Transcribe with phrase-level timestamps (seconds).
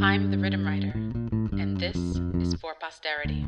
[0.00, 0.92] I'm, the riddim writer,
[1.60, 1.96] and this
[2.40, 3.44] is for posterity.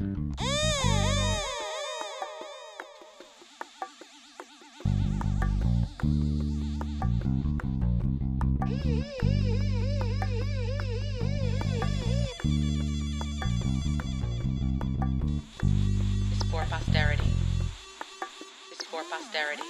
[19.31, 19.63] Posterity.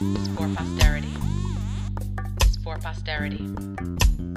[0.00, 1.14] It's for posterity.
[2.42, 4.35] It's for posterity.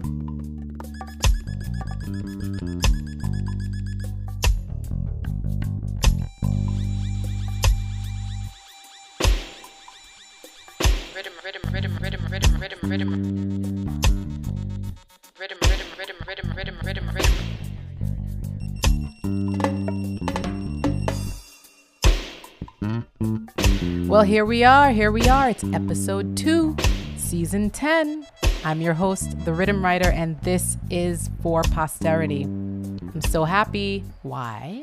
[24.19, 24.91] Well, here we are.
[24.91, 25.49] Here we are.
[25.49, 26.75] It's episode two,
[27.15, 28.27] season 10.
[28.65, 32.43] I'm your host, the Riddim Writer, and this is for posterity.
[32.43, 34.03] I'm so happy.
[34.23, 34.81] Why?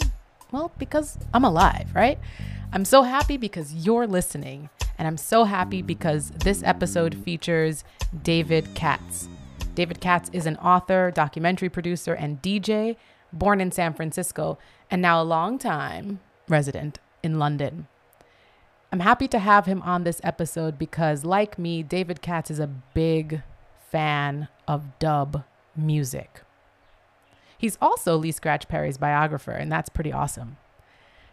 [0.53, 2.19] Well, because I'm alive, right?
[2.73, 7.85] I'm so happy because you're listening, and I'm so happy because this episode features
[8.23, 9.29] David Katz.
[9.75, 12.97] David Katz is an author, documentary producer, and DJ
[13.35, 14.57] born in San Francisco
[14.91, 17.87] and now a long time resident in London.
[18.93, 22.67] I'm happy to have him on this episode because, like me, David Katz is a
[22.67, 23.43] big
[23.91, 26.43] fan of dub music.
[27.59, 30.57] He's also Lee Scratch Perry's biographer, and that's pretty awesome.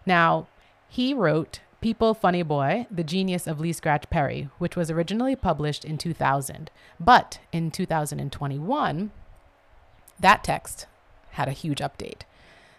[0.06, 0.48] Now,
[0.88, 5.84] he wrote People Funny Boy, The Genius of Lee Scratch Perry, which was originally published
[5.84, 6.72] in 2000.
[7.00, 9.12] But in 2021,
[10.20, 10.88] that text
[11.32, 12.22] had a huge update.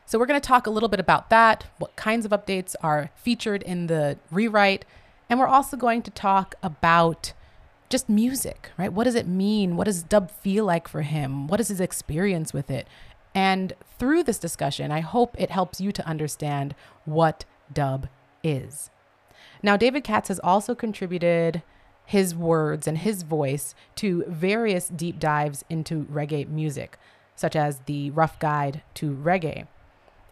[0.07, 3.11] So we're going to talk a little bit about that, what kinds of updates are
[3.17, 4.85] featured in the rewrite,
[5.31, 7.33] and we're also going to talk about
[7.89, 8.93] just music, right?
[8.93, 9.77] What does it mean?
[9.77, 11.47] What does dub feel like for him?
[11.47, 12.87] What is his experience with it?
[13.35, 18.09] And through this discussion, I hope it helps you to understand what dub
[18.43, 18.91] is.
[19.63, 21.63] Now, David Katz has also contributed
[22.05, 26.99] his words and his voice to various deep dives into reggae music,
[27.35, 29.67] such as the Rough Guide to Reggae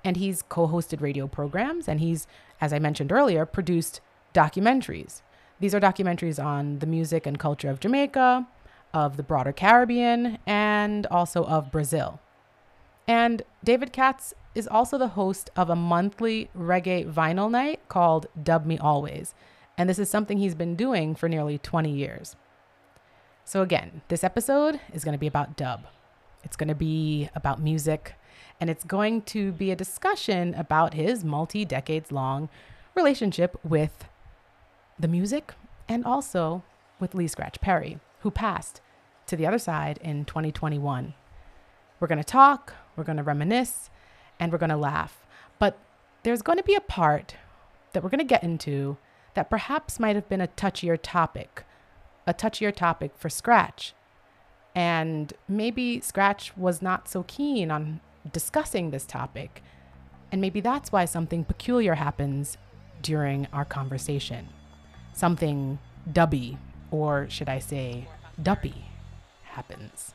[0.04, 2.26] and he's co-hosted radio programs and he's
[2.60, 4.00] as i mentioned earlier produced
[4.34, 5.22] documentaries.
[5.60, 8.46] These are documentaries on the music and culture of jamaica
[8.94, 12.20] of the broader caribbean and also of brazil.
[13.06, 18.66] And david katz is also the host of a monthly reggae vinyl night called dub
[18.66, 19.34] me always.
[19.78, 22.36] And this is something he's been doing for nearly 20 years.
[23.44, 25.86] So again this episode is going to be about dub.
[26.44, 28.14] It's going to be about music
[28.62, 32.48] and it's going to be a discussion about his multi decades long
[32.94, 34.04] relationship with
[34.96, 35.54] the music
[35.88, 36.62] and also
[37.00, 38.80] with Lee Scratch Perry, who passed
[39.26, 41.12] to the other side in 2021.
[41.98, 43.90] We're going to talk, we're going to reminisce,
[44.38, 45.26] and we're going to laugh.
[45.58, 45.76] But
[46.22, 47.34] there's going to be a part
[47.94, 48.96] that we're going to get into
[49.34, 51.64] that perhaps might have been a touchier topic,
[52.28, 53.92] a touchier topic for Scratch.
[54.72, 58.00] And maybe Scratch was not so keen on
[58.30, 59.62] discussing this topic.
[60.30, 62.56] And maybe that's why something peculiar happens
[63.02, 64.48] during our conversation.
[65.12, 65.78] Something
[66.10, 66.56] dubby,
[66.90, 68.08] or should I say,
[68.42, 68.86] duppy,
[69.42, 70.14] happens.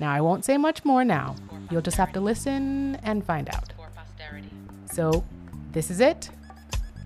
[0.00, 1.34] Now, I won't say much more now.
[1.70, 3.72] You'll just have to listen and find out.
[4.92, 5.24] So,
[5.72, 6.30] this is it.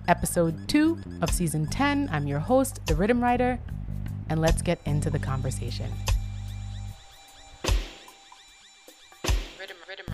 [0.07, 2.09] Episode two of season 10.
[2.11, 3.59] I'm your host, the Riddim Writer,
[4.29, 5.91] and let's get into the conversation.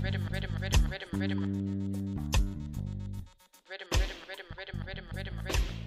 [0.01, 2.31] Rhythm, rhythm, rhythm, rhythm, rhythm, rhythm, rhythm.
[3.69, 5.79] Rhythm, rhythm, rhythm, rhythm, rhythm, rhythm, rhythm.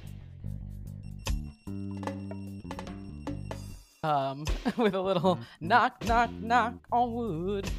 [4.05, 4.45] um,
[4.77, 7.71] with a little knock, knock, knock on wood.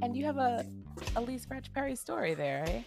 [0.00, 0.64] And you have a,
[1.16, 2.82] a Lee Scratch Perry story there, eh?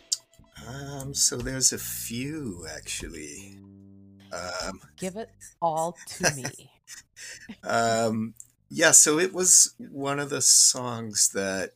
[0.68, 3.60] Um, so there's a few actually.
[4.32, 5.30] Um, Give it
[5.62, 6.72] all to me.
[7.64, 8.34] um,
[8.70, 11.75] yeah, so it was one of the songs that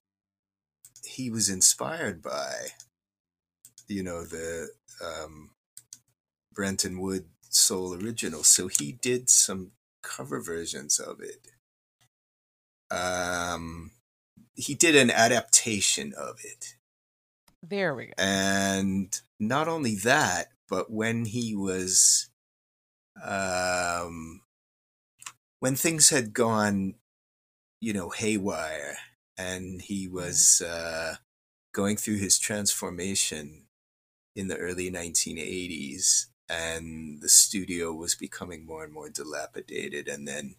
[1.19, 2.67] he was inspired by.
[3.87, 4.69] You know, the
[5.03, 5.49] um,
[6.53, 8.43] Brenton Wood Soul original.
[8.43, 9.71] So he did some
[10.01, 11.47] cover versions of it.
[12.95, 13.91] Um,
[14.55, 16.75] he did an adaptation of it.
[17.61, 18.13] There we go.
[18.17, 22.29] and not only that but when he was
[23.21, 24.41] um
[25.59, 26.95] when things had gone
[27.81, 28.97] you know haywire
[29.39, 31.15] and he was uh
[31.73, 33.65] going through his transformation
[34.35, 40.55] in the early 1980s and the studio was becoming more and more dilapidated, and then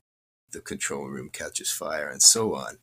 [0.52, 2.78] the control room catches fire, and so on.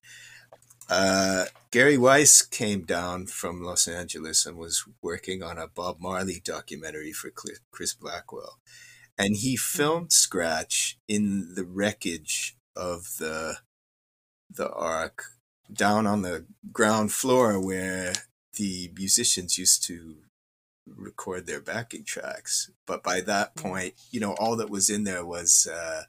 [0.89, 6.41] Uh, Gary Weiss came down from Los Angeles and was working on a Bob Marley
[6.43, 7.29] documentary for
[7.71, 8.59] Chris Blackwell.
[9.17, 13.57] And he filmed Scratch in the wreckage of the
[14.49, 15.25] the Ark
[15.71, 18.13] down on the ground floor where
[18.57, 20.17] the musicians used to
[20.85, 22.71] record their backing tracks.
[22.85, 26.03] But by that point, you know, all that was in there was uh,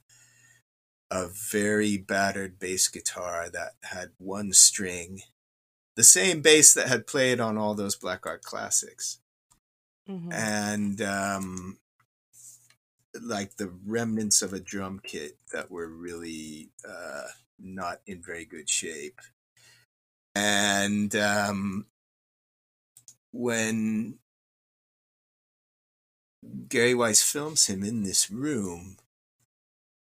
[1.11, 5.23] a very battered bass guitar that had one string,
[5.97, 9.19] the same bass that had played on all those Black Ark classics.
[10.09, 10.33] Mm-hmm.
[10.33, 11.79] And um,
[13.21, 17.29] like the remnants of a drum kit that were really uh,
[17.59, 19.21] not in very good shape.
[20.39, 21.87] And um,
[23.33, 24.19] when
[26.69, 28.99] Gary Weiss films him in this room,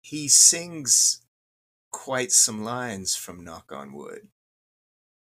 [0.01, 1.21] he sings
[1.89, 4.27] quite some lines from Knock on Wood.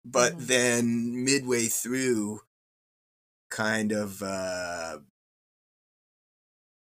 [0.03, 0.47] But mm-hmm.
[0.47, 2.41] then midway through,
[3.51, 5.01] kind of uh,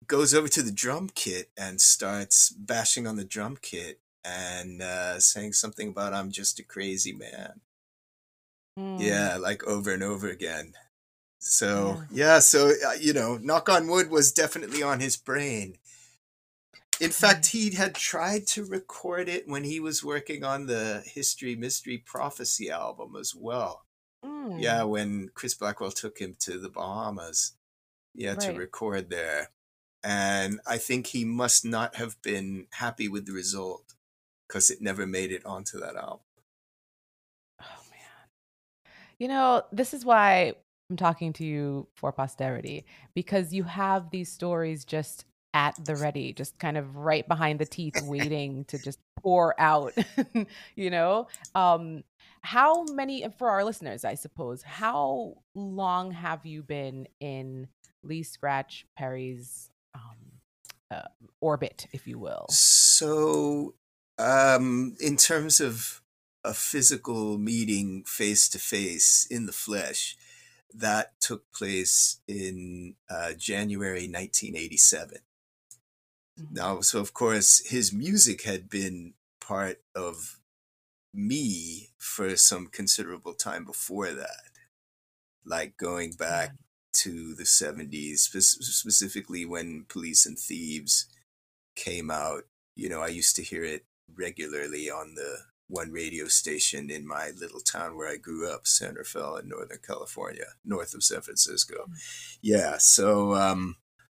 [0.07, 5.19] goes over to the drum kit and starts bashing on the drum kit and uh,
[5.19, 7.61] saying something about I'm just a crazy man.
[8.77, 8.99] Mm.
[8.99, 10.73] Yeah, like over and over again.
[11.39, 15.77] So, yeah, yeah so, uh, you know, Knock on Wood was definitely on his brain.
[16.99, 21.55] In fact, he had tried to record it when he was working on the History
[21.55, 23.85] Mystery Prophecy album as well.
[24.23, 24.61] Mm.
[24.61, 27.53] Yeah, when Chris Blackwell took him to the Bahamas,
[28.13, 28.39] yeah, right.
[28.41, 29.49] to record there.
[30.03, 33.95] And I think he must not have been happy with the result
[34.47, 36.19] because it never made it onto that album.
[39.17, 40.53] You know, this is why
[40.89, 46.33] I'm talking to you for posterity because you have these stories just at the ready,
[46.33, 49.93] just kind of right behind the teeth, waiting to just pour out,
[50.75, 51.27] you know?
[51.55, 52.03] Um,
[52.41, 57.67] how many, for our listeners, I suppose, how long have you been in
[58.03, 60.17] Lee Scratch Perry's um,
[60.91, 61.07] uh,
[61.39, 62.45] orbit, if you will?
[62.49, 63.75] So,
[64.19, 66.01] um, in terms of
[66.45, 70.15] a physical meeting face to face in the flesh,
[70.73, 75.19] that took place in uh, January 1987.
[76.39, 76.53] Mm-hmm.
[76.53, 80.39] Now, so of course, his music had been part of
[81.13, 84.51] me for some considerable time before that,
[85.45, 86.55] like going back yeah.
[86.93, 91.07] to the 70s, spe- specifically when Police and Thieves
[91.75, 92.43] came out.
[92.75, 95.37] You know, I used to hear it regularly on the
[95.67, 100.45] one radio station in my little town where I grew up, Centerville in Northern California,
[100.63, 101.83] north of San Francisco.
[101.83, 101.93] Mm-hmm.
[102.41, 103.77] Yeah, so um,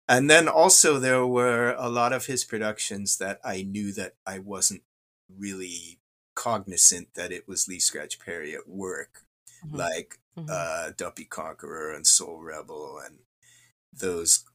[0.07, 4.39] and then also there were a lot of his productions that I knew that I
[4.39, 4.83] wasn't
[5.29, 5.99] really
[6.35, 9.23] cognizant that it was Lee Scratch Perry at work,
[9.65, 9.75] mm-hmm.
[9.77, 10.49] like mm-hmm.
[10.51, 13.19] uh, Duppy Conqueror and Soul Rebel and
[13.93, 14.45] those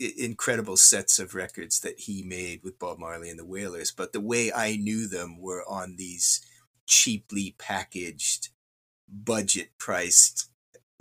[0.00, 3.92] incredible sets of records that he made with Bob Marley and the Wailers.
[3.92, 6.40] But the way I knew them were on these
[6.86, 8.48] cheaply packaged,
[9.08, 10.48] budget priced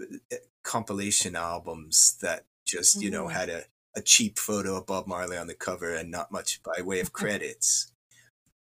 [0.01, 3.05] uh, compilation albums that just, mm-hmm.
[3.05, 3.37] you know, mm-hmm.
[3.37, 3.63] had a
[3.95, 7.13] a cheap photo of Bob Marley on the cover and not much by way of
[7.13, 7.91] credits.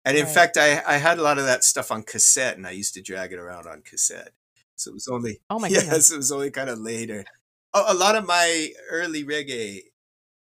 [0.04, 0.34] And in right.
[0.34, 3.02] fact, I, I had a lot of that stuff on cassette and I used to
[3.02, 4.32] drag it around on cassette.
[4.76, 6.12] So it was only, oh my yes, goodness.
[6.12, 7.26] it was only kind of later.
[7.74, 9.82] A, a lot of my early reggae,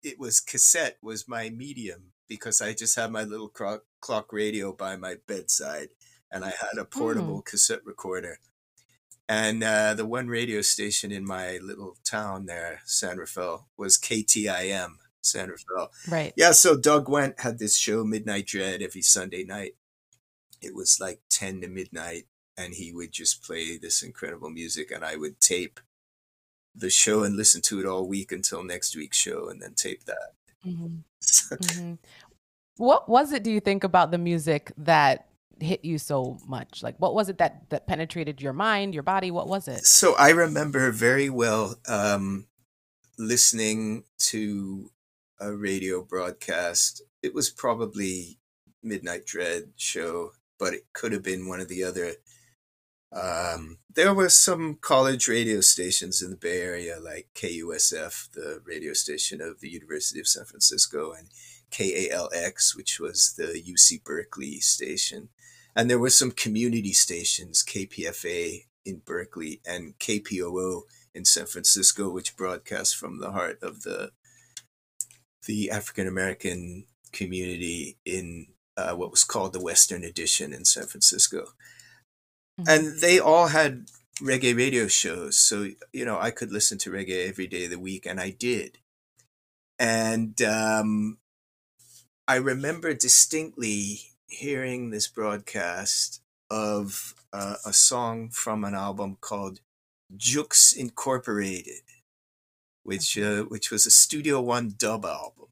[0.04, 4.72] it was cassette was my medium because I just had my little clock, clock radio
[4.72, 5.88] by my bedside
[6.30, 7.44] and I had a portable mm.
[7.44, 8.38] cassette recorder
[9.28, 14.96] and uh, the one radio station in my little town there, San Rafael, was KTIM,
[15.22, 15.90] San Rafael.
[16.08, 16.34] Right.
[16.36, 16.52] Yeah.
[16.52, 19.76] So Doug Wendt had this show, Midnight Dread, every Sunday night.
[20.60, 22.24] It was like 10 to midnight,
[22.56, 25.80] and he would just play this incredible music, and I would tape
[26.74, 30.04] the show and listen to it all week until next week's show, and then tape
[30.04, 30.34] that.
[30.66, 30.86] Mm-hmm.
[31.54, 31.94] mm-hmm.
[32.76, 35.28] What was it, do you think, about the music that
[35.60, 36.82] hit you so much?
[36.82, 39.30] Like, what was it that that penetrated your mind, your body?
[39.30, 39.84] What was it?
[39.84, 42.46] So I remember very well um,
[43.18, 44.90] listening to
[45.40, 47.02] a radio broadcast.
[47.22, 48.38] It was probably
[48.82, 52.12] Midnight Dread show, but it could have been one of the other.
[53.14, 58.92] Um, there were some college radio stations in the Bay Area, like KUSF, the radio
[58.92, 61.28] station of the University of San Francisco, and
[61.70, 65.28] KALX, which was the UC Berkeley station.
[65.76, 70.82] And there were some community stations, KPFA in Berkeley and KPOO
[71.14, 74.10] in San Francisco, which broadcast from the heart of the
[75.46, 81.48] the African American community in uh, what was called the Western Addition in San Francisco.
[82.60, 82.68] Mm-hmm.
[82.68, 83.86] And they all had
[84.20, 85.36] reggae radio shows.
[85.36, 88.30] So, you know, I could listen to reggae every day of the week, and I
[88.30, 88.78] did.
[89.78, 91.18] And um,
[92.28, 99.60] I remember distinctly hearing this broadcast of uh, a song from an album called
[100.16, 101.82] Jukes Incorporated,
[102.82, 105.48] which uh, which was a Studio One dub album,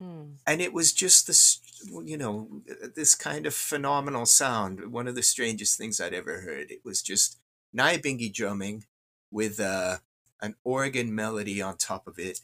[0.00, 0.22] hmm.
[0.46, 1.60] and it was just this,
[2.04, 2.62] you know,
[2.94, 4.92] this kind of phenomenal sound.
[4.92, 6.70] One of the strangest things I'd ever heard.
[6.70, 7.38] It was just
[7.76, 8.84] Nyabinghi drumming
[9.30, 9.98] with uh,
[10.40, 12.40] an organ melody on top of it,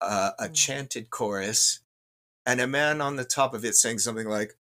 [0.00, 0.52] uh, a hmm.
[0.52, 1.80] chanted chorus,
[2.44, 4.56] and a man on the top of it saying something like,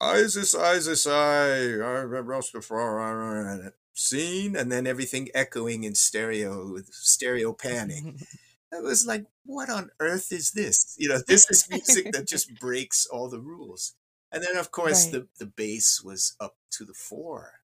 [0.00, 7.52] Isis, Isis, I, I, remember Rastafari, scene, and then everything echoing in stereo with stereo
[7.52, 8.20] panning.
[8.74, 10.94] it was like, what on earth is this?
[10.98, 13.94] You know, this is music that just breaks all the rules.
[14.32, 15.12] And then, of course, right.
[15.38, 17.60] the, the bass was up to the fore,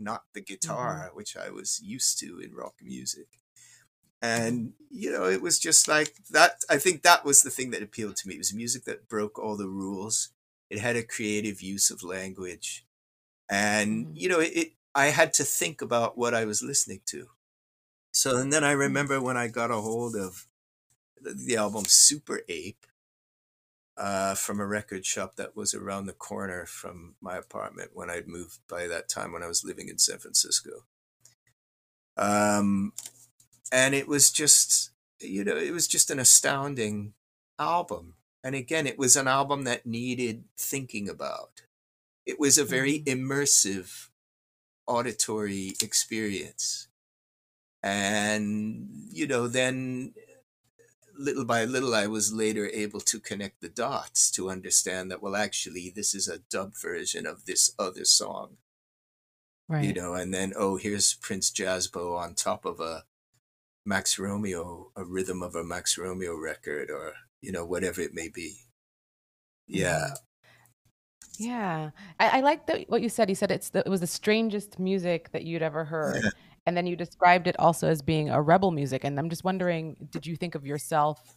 [0.00, 1.16] not the guitar, mm-hmm.
[1.16, 3.26] which I was used to in rock music
[4.24, 7.82] and you know it was just like that i think that was the thing that
[7.82, 10.30] appealed to me it was music that broke all the rules
[10.70, 12.86] it had a creative use of language
[13.50, 14.16] and mm-hmm.
[14.16, 17.26] you know it, i had to think about what i was listening to
[18.12, 18.80] so and then i mm-hmm.
[18.80, 20.46] remember when i got a hold of
[21.24, 22.86] the, album super ape
[23.96, 28.28] uh, from a record shop that was around the corner from my apartment when I'd
[28.28, 30.84] moved by that time when I was living in San Francisco.
[32.16, 32.92] Um,
[33.72, 34.90] and it was just
[35.20, 37.14] you know it was just an astounding
[37.58, 41.62] album and again it was an album that needed thinking about
[42.26, 43.30] it was a very mm-hmm.
[43.30, 44.08] immersive
[44.86, 46.88] auditory experience
[47.82, 50.12] and you know then
[51.16, 55.36] little by little i was later able to connect the dots to understand that well
[55.36, 58.56] actually this is a dub version of this other song
[59.68, 63.04] right you know and then oh here's prince jazzbo on top of a
[63.86, 68.28] Max Romeo, a rhythm of a Max Romeo record, or you know whatever it may
[68.28, 68.56] be.
[69.66, 70.10] Yeah.
[71.36, 71.90] Yeah,
[72.20, 73.28] I, I like what you said.
[73.28, 76.30] You said it's the, it was the strangest music that you'd ever heard, yeah.
[76.66, 79.04] And then you described it also as being a rebel music.
[79.04, 81.36] And I'm just wondering, did you think of yourself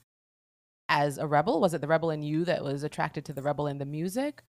[0.89, 1.59] as a rebel?
[1.59, 4.43] Was it the rebel in you that was attracted to the rebel in the music,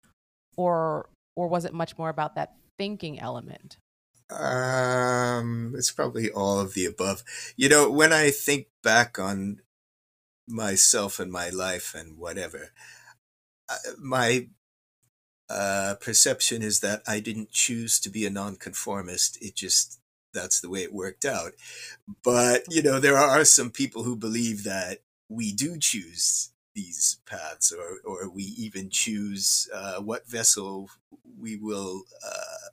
[0.57, 3.77] or or was it much more about that thinking element?
[4.29, 7.23] Um, it's probably all of the above.
[7.55, 9.61] You know, when I think back on
[10.47, 12.71] myself and my life and whatever,
[13.69, 14.49] uh, my
[15.49, 19.37] uh, perception is that I didn't choose to be a nonconformist.
[19.41, 19.99] It just
[20.35, 21.53] that's the way it worked out.
[22.23, 24.99] But you know, there are some people who believe that
[25.29, 30.91] we do choose these paths, or or we even choose uh, what vessel
[31.39, 32.69] we will uh,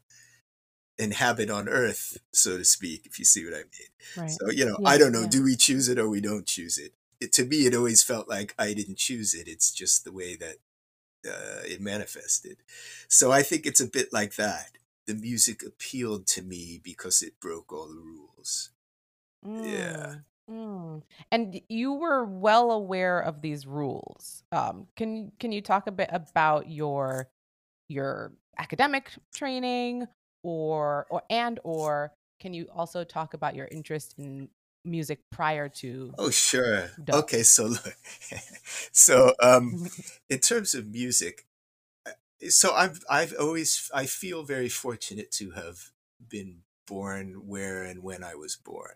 [0.99, 4.31] inhabit on earth so to speak if you see what i mean right.
[4.31, 5.28] so you know yeah, i don't know yeah.
[5.28, 6.92] do we choose it or we don't choose it?
[7.21, 10.37] it to me it always felt like i didn't choose it it's just the way
[10.37, 10.57] that
[11.26, 12.59] uh, it manifested
[13.09, 14.73] so i think it's a bit like that
[15.06, 18.71] the music appealed to me because it broke all the rules
[19.44, 19.73] mm.
[19.73, 20.16] yeah
[20.50, 21.02] Mm.
[21.30, 24.42] And you were well aware of these rules.
[24.50, 27.30] Um, can can you talk a bit about your
[27.88, 30.06] your academic training
[30.42, 34.49] or or and or can you also talk about your interest in
[34.85, 37.97] music prior to oh sure okay so look
[38.92, 39.87] so um
[40.28, 41.47] in terms of music
[42.49, 45.90] so i've i've always i feel very fortunate to have
[46.28, 48.94] been born where and when i was born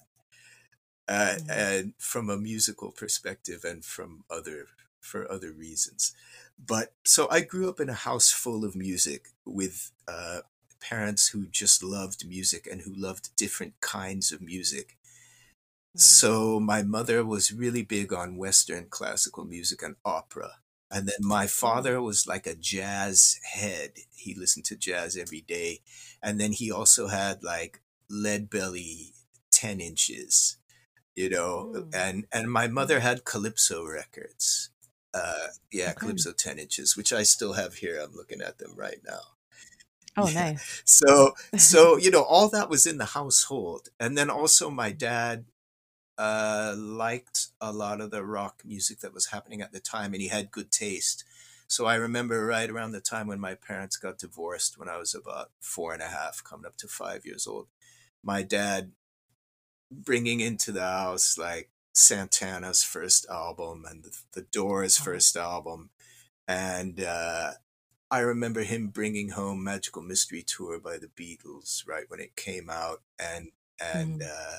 [1.08, 1.50] uh, mm-hmm.
[1.50, 4.66] and from a musical perspective and from other
[5.00, 6.14] for other reasons
[6.58, 10.40] but so i grew up in a house full of music with uh,
[10.80, 14.96] parents who just loved music and who loved different kinds of music.
[15.90, 15.98] Mm-hmm.
[15.98, 20.50] So my mother was really big on Western classical music and opera.
[20.90, 23.92] And then my father was like a jazz head.
[24.14, 25.80] He listened to jazz every day.
[26.22, 29.12] And then he also had like lead belly
[29.50, 30.58] 10 inches,
[31.14, 31.94] you know, mm.
[31.94, 34.70] and, and my mother had Calypso records.
[35.12, 35.94] Uh, yeah, okay.
[35.94, 38.00] Calypso 10 inches, which I still have here.
[38.00, 39.20] I'm looking at them right now.
[40.16, 40.34] Oh, yeah.
[40.52, 40.82] nice.
[40.84, 45.46] So, so you know, all that was in the household, and then also my dad
[46.18, 50.22] uh, liked a lot of the rock music that was happening at the time, and
[50.22, 51.24] he had good taste.
[51.68, 55.14] So I remember right around the time when my parents got divorced, when I was
[55.14, 57.68] about four and a half, coming up to five years old,
[58.22, 58.92] my dad
[59.90, 65.06] bringing into the house like Santana's first album and the, the Doors' Oh.
[65.06, 65.90] first album,
[66.48, 67.52] and uh,
[68.10, 72.70] I remember him bringing home Magical Mystery Tour by the Beatles right when it came
[72.70, 74.22] out, and and Mhm.
[74.22, 74.58] uh,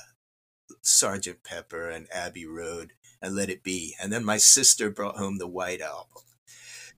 [0.82, 5.38] Sergeant Pepper and Abbey Road and Let It Be, and then my sister brought home
[5.38, 6.22] the White Album.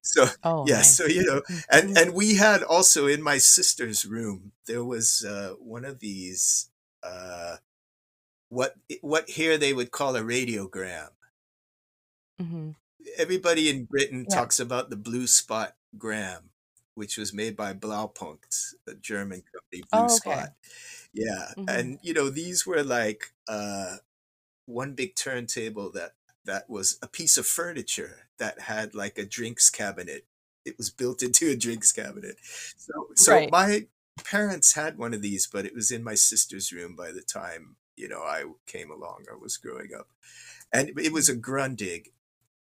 [0.03, 0.97] So Oh, yeah, nice.
[0.97, 5.55] so you know, and and we had also in my sister's room there was uh,
[5.59, 6.71] one of these
[7.03, 7.57] uh,
[8.49, 11.09] what what here they would call a radiogram.
[12.41, 12.71] Mm-hmm.
[13.19, 14.37] Everybody in Britain Yeah.
[14.37, 16.50] talks about the Blue Spot Gram,
[17.01, 19.83] which was made by Blaupunkt, a German company.
[19.93, 20.45] Blue Oh, okay.
[20.45, 20.51] Spot,
[21.15, 21.69] yeah, Mhm.
[21.69, 23.99] and you know these were like uh,
[24.67, 26.15] one big turntable that
[26.45, 30.27] that was a piece of furniture that had like a drinks cabinet.
[30.65, 32.37] It was built into a drinks cabinet.
[32.77, 33.51] So so Right.
[33.51, 33.89] my
[34.25, 37.77] parents had one of these, but it was in my sister's room by the time
[37.97, 40.09] you know I came along I was growing up,
[40.73, 42.13] and it was a Grundig.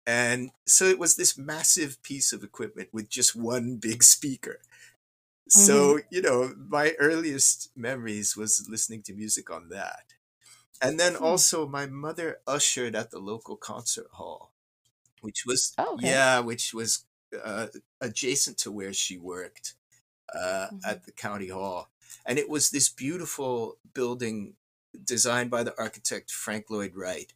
[0.07, 4.61] And so it was this massive piece of equipment with just one big speaker.
[5.49, 10.15] So, you know, my earliest memories was listening to music on that.
[10.83, 11.41] And then Hmm.
[11.41, 14.53] also my mother ushered at the local concert hall,
[15.21, 16.17] which was Oh, okay.
[16.17, 17.07] yeah, which was
[17.45, 17.69] uh,
[18.01, 19.75] adjacent to where she worked
[20.35, 20.81] uh, Mhm.
[20.85, 21.91] at the county hall.
[22.27, 24.57] And it was this beautiful building
[25.05, 27.35] designed by the architect Frank Lloyd Wright.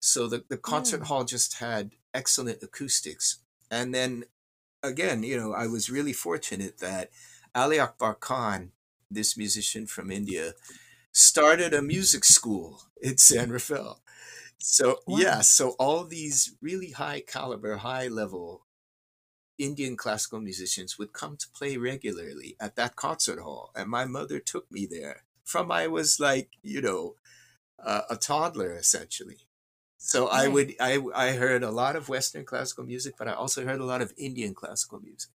[0.00, 1.06] So the, the concert Mm.
[1.06, 3.38] hall just had excellent acoustics.
[3.70, 4.24] And then
[4.82, 7.10] again, you know, I was really fortunate that
[7.54, 8.72] Ali Akbar Khan,
[9.10, 10.54] this musician from India,
[11.12, 14.02] started a music school in San Rafael.
[14.58, 18.66] So yeah, so all these really high caliber, high level
[19.58, 24.40] Indian classical musicians would come to play regularly at that concert hall, and my mother
[24.40, 27.16] took me there from I was like you know
[27.78, 29.40] uh, a toddler essentially.
[30.02, 33.64] So I would I I heard a lot of Western classical music, but I also
[33.66, 35.30] heard a lot of Indian classical music.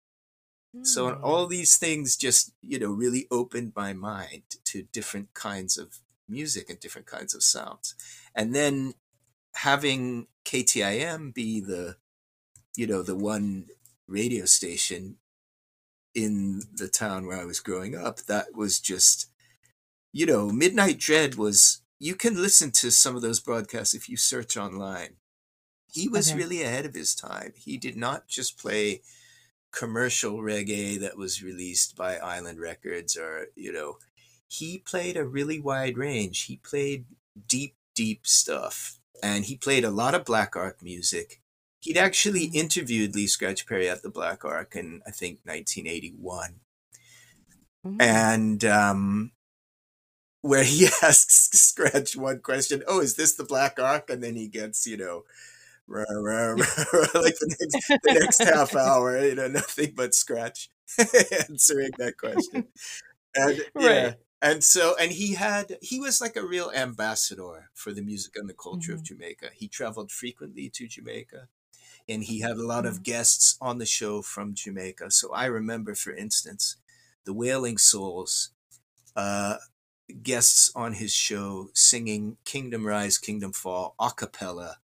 [0.83, 1.23] So Hmm.
[1.23, 6.71] all these things just, you know, really opened my mind to different kinds of music
[6.71, 7.95] and different kinds of sounds.
[8.34, 8.95] And then
[9.54, 11.99] having KTIM be the,
[12.76, 13.69] you know, the one
[14.08, 15.19] radio station
[16.15, 19.30] in the town where I was growing up, that was just,
[20.12, 24.17] you know, Midnight Dread was, you can listen to some of those broadcasts if you
[24.17, 25.17] search online.
[25.93, 26.35] He was Okay.
[26.35, 27.52] really ahead of his time.
[27.57, 29.02] He did not just play
[29.73, 33.99] commercial reggae that was released by Island Records or, you know,
[34.49, 36.45] he played a really wide range.
[36.45, 37.07] He played
[37.49, 39.00] deep, deep stuff.
[39.23, 41.41] And he played a lot of Black Ark music.
[41.80, 42.54] He'd actually Mhm.
[42.54, 46.61] interviewed Lee Scratch Perry at the Black Ark in, I think, 1981.
[47.85, 48.00] Mhm.
[48.00, 49.33] And um,
[50.45, 54.11] where he asks Scratch one question, Oh, is this the Black Ark?
[54.11, 55.25] And then he gets, you know,
[55.87, 56.57] rah, rah, rah,
[57.15, 60.71] like the next, the next half hour, you know, nothing but Scratch
[61.49, 62.67] answering that question.
[63.35, 64.09] And yeah.
[64.09, 64.15] Right.
[64.43, 68.49] And so, and he had, he was like a real ambassador for the music and
[68.49, 69.07] the culture of Mhm.
[69.07, 69.50] Jamaica.
[69.54, 71.49] He traveled frequently to Jamaica
[72.09, 75.11] and he had a lot of guests on the show from Jamaica.
[75.13, 76.76] So I remember, for instance,
[77.25, 78.50] the Wailing Souls,
[79.17, 79.57] uh,
[80.23, 84.78] guests on his show singing Kingdom Rise, Kingdom Fall a cappella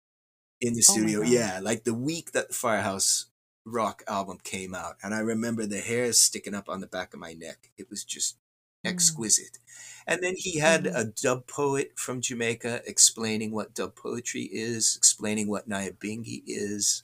[0.60, 1.20] in the Oh studio.
[1.20, 1.28] God.
[1.32, 3.26] yeah, like the week that the Firehouse
[3.64, 4.96] Rock album came out.
[5.02, 7.70] And I remember the hairs sticking up on the back of my neck.
[7.76, 8.36] It was just
[8.84, 8.90] Mm.
[8.90, 9.58] exquisite.
[10.06, 10.94] And then he had Mhm.
[10.94, 17.02] a dub poet from Jamaica explaining what dub poetry is, explaining what Nyabingi is.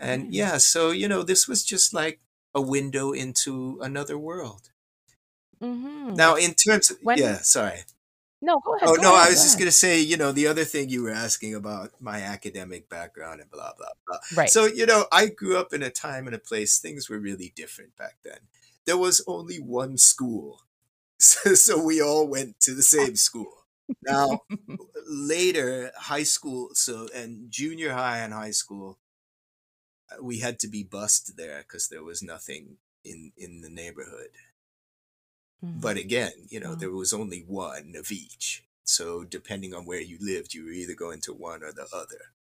[0.00, 2.20] And yeah, so, you know, this was just like
[2.54, 4.70] a window into another world.
[5.60, 6.16] Mhm.
[6.16, 7.84] Now, in terms of, When- yeah, sorry.
[8.42, 8.88] No, go ahead.
[8.88, 10.64] Oh, go no, ahead, I was go just going to say, you know, the other
[10.64, 14.18] thing you were asking about my academic background and blah, blah, blah.
[14.36, 14.50] Right.
[14.50, 17.52] So, you know, I grew up in a time and a place, things were really
[17.56, 18.40] different back then.
[18.84, 20.60] There was only one school.
[21.16, 23.64] So, so we all went to the same school.
[24.02, 24.40] Now,
[25.08, 28.98] later, high school, so, and junior high and high school,
[30.10, 34.30] uh, we had to be bused there because there was nothing in, in the neighborhood.
[35.64, 35.80] Mhm.
[35.80, 36.76] But again, you know, Wow.
[36.76, 38.64] there was only one of each.
[38.84, 42.34] So depending on where you lived, you were either going to one or the other.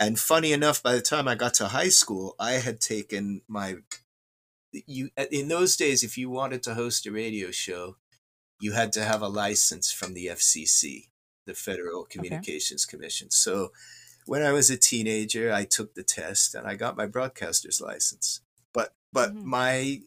[0.00, 3.78] And funny enough, by the time I got to high school, I had taken my
[4.72, 7.96] you in those days if you wanted to host a radio show,
[8.60, 11.10] you had to have a license from the FCC,
[11.46, 13.30] the Federal Communications Commission.
[13.30, 13.72] So
[14.26, 18.40] when I was a teenager, I took the test and I got my broadcaster's license.
[18.72, 19.44] But but Mhm.
[19.44, 20.02] my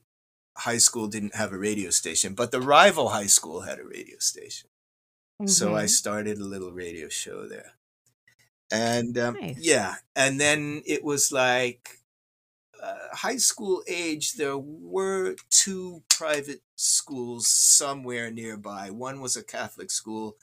[0.58, 4.18] high school didn't have a radio station, but the rival high school had a radio
[4.20, 4.70] station.
[5.46, 5.88] So I Mhm.
[5.88, 7.74] started a little radio show there.
[8.72, 9.56] And um, Nice.
[9.56, 12.00] yeah, and then it was like
[12.82, 14.34] uh, high school age.
[14.34, 18.90] There were two private schools somewhere nearby.
[18.92, 20.38] One was a Catholic school,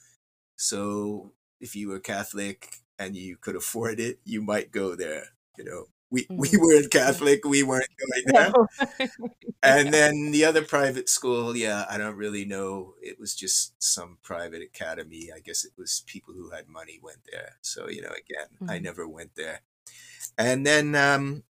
[0.56, 5.28] so if you were Catholic and you could afford it, you might go there.
[5.58, 6.60] You know, we we Mhm.
[6.60, 8.52] weren't Catholic, we weren't going there.
[8.52, 8.66] No.
[9.62, 12.94] And then the other private school, yeah, I don't really know.
[13.02, 15.30] It was just some private academy.
[15.34, 17.56] I guess it was people who had money went there.
[17.60, 18.82] So, you know, again, I Mhm.
[18.82, 19.60] never went there.
[20.38, 21.44] And then um,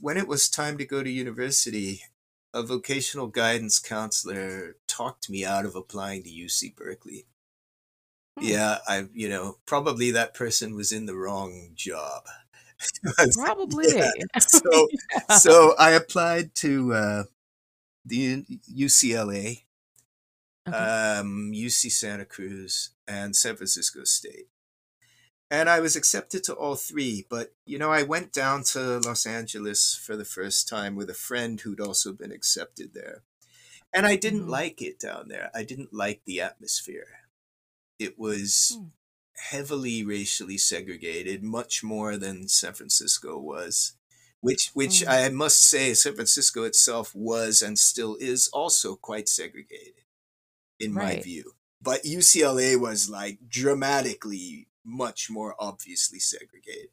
[0.00, 2.02] when it was time to go to university,
[2.54, 7.26] a vocational guidance counselor talked me out of applying to UC Berkeley.
[8.38, 8.44] Hmm.
[8.44, 12.24] Yeah, I, you know, probably that person was in the wrong job.
[13.34, 13.86] Probably.
[13.96, 14.10] Yeah.
[14.38, 14.88] So,
[15.38, 17.22] so I applied to uh,
[18.04, 19.62] the UCLA,
[20.68, 20.76] Okay.
[20.76, 24.48] um, UC Santa Cruz, and San Francisco State.
[25.48, 29.26] And I was accepted to all three, but you know, I went down to Los
[29.26, 33.22] Angeles for the first time with a friend who'd also been accepted there.
[33.94, 34.50] And I didn't Mhm.
[34.50, 35.50] like it down there.
[35.54, 37.20] I didn't like the atmosphere.
[37.98, 38.86] It was Hmm.
[39.38, 43.94] Heavily racially segregated, much more than San Francisco was.
[44.40, 45.08] Which, which Mm.
[45.08, 50.04] I must say, San Francisco itself was and still is also quite segregated,
[50.78, 51.52] in my view.
[51.80, 56.90] But UCLA was like dramatically much more obviously segregated.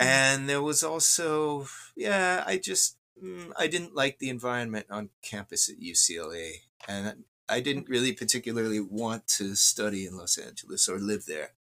[0.00, 0.04] Mm.
[0.06, 5.68] And there was also, yeah, I just, mm, I didn't like the environment on campus
[5.68, 6.52] at UCLA.
[6.86, 11.52] And I didn't really particularly want to study in Los Angeles or live there.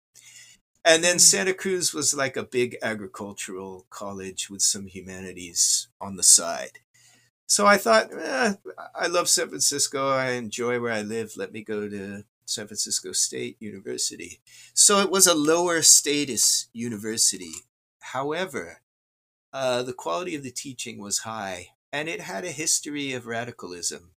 [0.85, 1.21] And then Mm.
[1.21, 6.79] Santa Cruz was like a big agricultural college with some humanities on the side.
[7.47, 8.55] So I thought, eh,
[8.95, 10.09] I love San Francisco.
[10.09, 11.37] I enjoy where I live.
[11.37, 14.41] Let me go to San Francisco State University.
[14.73, 17.53] So it was a lower status university.
[17.99, 18.81] However,
[19.53, 24.13] uh, the quality of the teaching was high, and it had a history of radicalism.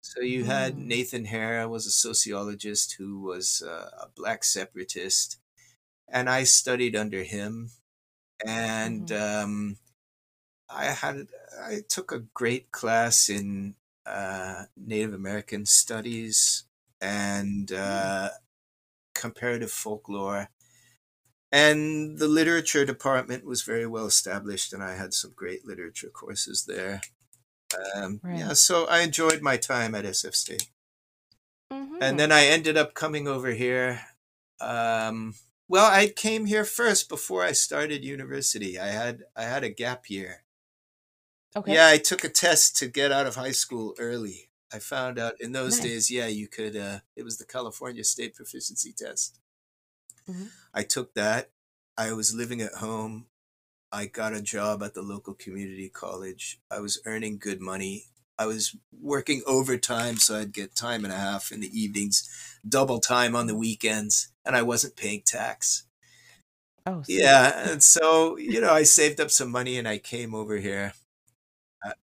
[0.00, 0.86] So you had Mm.
[0.86, 5.38] Nathan Hare was a sociologist who was uh, a black separatist,
[6.08, 7.70] and I studied under him.
[8.46, 9.78] And um,
[10.68, 11.28] I had
[11.60, 16.64] I took a great class in uh, Native American studies
[17.00, 18.30] and uh,
[19.14, 20.50] comparative folklore.
[21.50, 26.64] And the literature department was very well established, and I had some great literature courses
[26.66, 27.00] there.
[27.94, 28.38] Um, Right.
[28.38, 30.70] Yeah, so I enjoyed my time at SF State.
[31.72, 31.98] Mhm.
[32.00, 34.06] And then I ended up coming over here.
[34.60, 35.34] Um,
[35.68, 38.78] well, I came here first before I started university.
[38.78, 40.44] I had I had a gap year.
[41.56, 41.74] okay.
[41.74, 44.50] Yeah, I took a test to get out of high school early.
[44.72, 45.84] I found out in those Nice.
[45.86, 46.76] days, yeah, you could.
[46.76, 49.38] Uh, it was the California State Proficiency Test.
[50.28, 50.50] Mhm.
[50.74, 51.50] I took that.
[51.96, 53.27] I was living at home.
[53.90, 56.60] I got a job at the local community college.
[56.70, 58.04] I was earning good money.
[58.38, 62.28] I was working overtime, so I'd get time and a half in the evenings,
[62.68, 65.84] double time on the weekends, and I wasn't paying tax.
[66.86, 67.02] Oh.
[67.06, 70.92] Yeah, and so you know, I saved up some money and I came over here.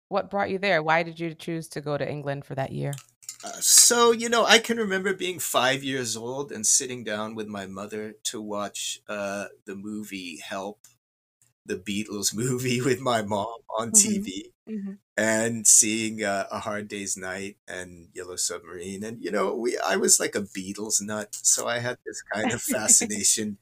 [0.10, 0.84] What brought you there?
[0.84, 2.94] Why did you choose to go to England for that year?
[3.44, 7.48] Uh, so you know, I can remember being five years old and sitting down with
[7.48, 10.80] my mother to watch uh, the movie Help,
[11.66, 13.94] the Beatles movie, with my mom on Mhm.
[13.94, 14.52] TV.
[15.18, 19.96] and seeing uh, a hard day's night and yellow submarine and you know we i
[19.96, 23.58] was like a beatles nut so i had this kind of fascination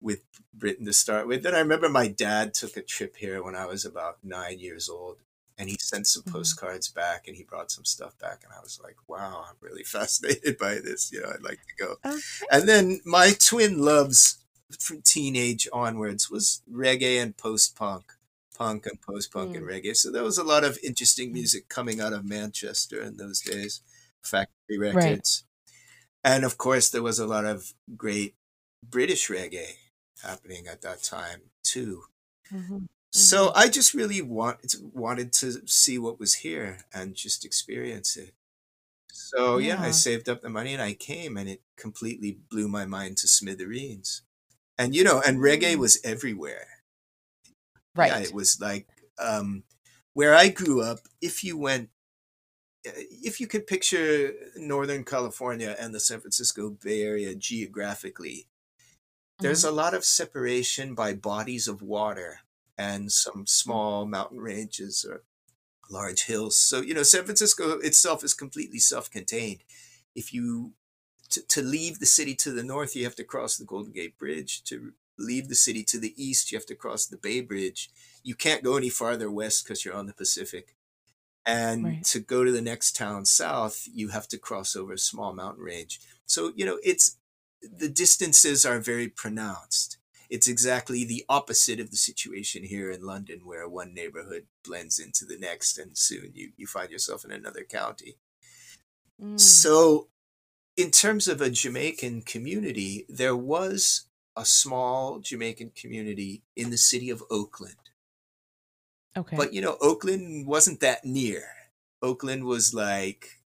[0.00, 0.22] with
[0.54, 3.66] britain to start with Then i remember my dad took a trip here when i
[3.66, 5.18] was about nine years old
[5.58, 6.32] and he sent some Mhm.
[6.32, 9.84] postcards back and he brought some stuff back and i was like wow i'm really
[9.96, 12.20] fascinated by this you know i'd like to go Okay.
[12.52, 14.44] and then my twin loves
[14.78, 18.12] from teenage onwards was reggae and post-punk
[18.56, 19.70] punk and post-punk and hmm.
[19.70, 19.96] reggae.
[19.96, 21.34] So there was a lot of interesting hmm.
[21.34, 23.80] music coming out of manchester in those days
[24.22, 25.44] factory records.
[26.24, 28.34] And of course there was a lot of great
[28.88, 29.76] british reggae
[30.22, 32.04] happening at that time too.
[32.52, 32.86] Mhm.
[33.10, 33.58] so mm-hmm.
[33.58, 38.32] i just really want, wanted to see what was here and just experience it.
[39.12, 39.80] So yeah.
[39.80, 43.28] I saved up the money and I came and it completely blew my mind to
[43.28, 44.22] smithereens.
[44.78, 45.78] And you know, and reggae Mm.
[45.78, 46.82] was everywhere.
[47.94, 48.06] Right.
[48.06, 49.64] Yeah, it was like um
[50.12, 51.90] where I grew up, if you went
[52.86, 58.48] uh, if you could picture Northern California and the San Francisco Bay Area geographically,
[59.42, 59.64] there's Mhm.
[59.64, 62.40] a lot of separation by bodies of water
[62.78, 65.24] and some small mountain ranges or
[65.90, 66.58] large hills.
[66.58, 69.64] So, you know, San Francisco itself is completely self contained.
[70.14, 70.74] If you
[71.30, 74.18] to, to leave the city to the north, you have to cross the Golden Gate
[74.18, 74.62] Bridge.
[74.64, 77.90] To leave the city to the east, you have to cross the Bay Bridge.
[78.22, 80.74] You can't go any farther west because you're on the Pacific.
[81.44, 82.04] And Right.
[82.06, 85.62] to go to the next town south, you have to cross over a small mountain
[85.62, 86.00] range.
[86.26, 87.16] So, you know, it's
[87.62, 89.98] the distances are very pronounced.
[90.28, 95.24] It's exactly the opposite of the situation here in London, where one neighborhood blends into
[95.24, 98.16] the next, and soon you, you find yourself in another county.
[99.22, 99.38] Mm.
[99.38, 100.08] So,
[100.76, 104.04] in terms of a Jamaican community, there was
[104.36, 107.76] a small Jamaican community in the city of Oakland.
[109.16, 109.36] okay.
[109.36, 111.44] But you know, Oakland wasn't that near.
[112.02, 113.40] Oakland was like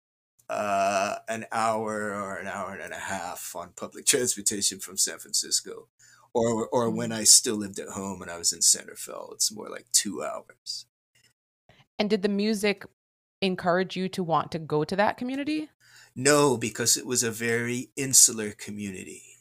[0.48, 5.88] uh, an hour or an hour and a half on public transportation from San Francisco.
[6.34, 9.68] Or, or when I still lived at home and I was in Centerville, it's more
[9.68, 10.86] like two hours.
[11.98, 12.84] and did the music
[13.40, 15.68] encourage you to want to go to that community?
[16.18, 19.38] No, because it was a very insular community.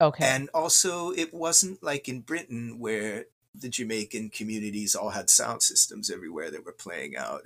[0.00, 0.34] Okay.
[0.34, 6.10] And also, it wasn't like in Britain where the Jamaican communities all had sound systems
[6.10, 7.42] everywhere that were playing out.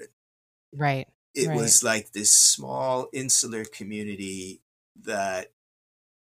[0.72, 1.08] right.
[1.34, 1.54] It Right.
[1.54, 4.62] was like this small insular community
[4.96, 5.52] that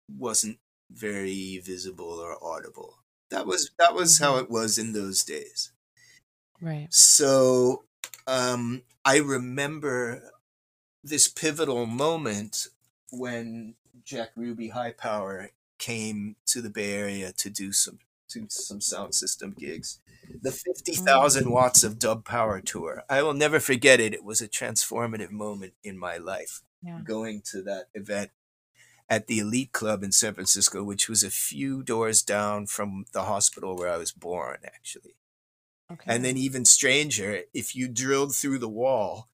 [0.08, 3.04] wasn't very visible or audible.
[3.30, 4.38] That was that was how Mhm.
[4.38, 5.72] it was in those days.
[6.60, 6.90] Right.
[6.90, 7.84] So
[8.26, 10.30] um, I remember
[11.02, 12.68] this pivotal moment
[13.10, 18.80] when Jack Ruby High Power came to the Bay Area to do some to some
[18.80, 20.00] sound system gigs.
[20.42, 21.50] The 50,000 mm.
[21.50, 23.02] watts of dub power tour.
[23.08, 24.12] I will never forget it.
[24.12, 27.00] It was a transformative moment in my life Yeah.
[27.02, 28.30] going to that event
[29.08, 33.22] at the Elite Club in San Francisco, which was a few doors down from the
[33.22, 35.14] hospital where I was born, actually.
[35.90, 36.14] Okay.
[36.14, 39.28] And then even stranger, if you drilled through the wall,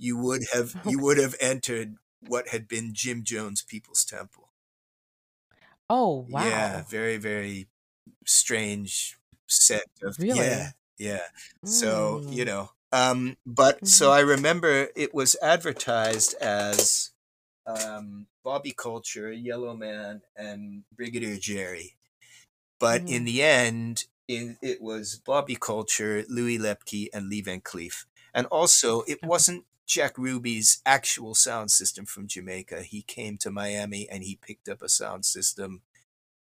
[0.00, 4.52] you would have you would have entered what had been Jim Jones People's Temple.
[5.90, 6.66] oh wow.
[6.66, 7.68] Yeah, very very
[8.26, 10.30] strange set of Really?
[10.30, 11.28] yeah yeah.
[11.64, 12.46] So you Mm.
[12.46, 14.12] know, um, but so Mhm.
[14.12, 17.12] I remember it was advertised as
[17.66, 21.96] um, Bobby Culture, Yellow Man, and Brigadier Jerry.
[22.78, 23.26] But in Mhm.
[23.26, 28.06] the end, in, it was Bobby Culture, Louis Lepke, and Lee Van Cleef.
[28.34, 32.84] And also, it wasn't Jack Ruby's actual sound system from Jamaica.
[32.84, 35.82] He came to Miami and he picked up a sound system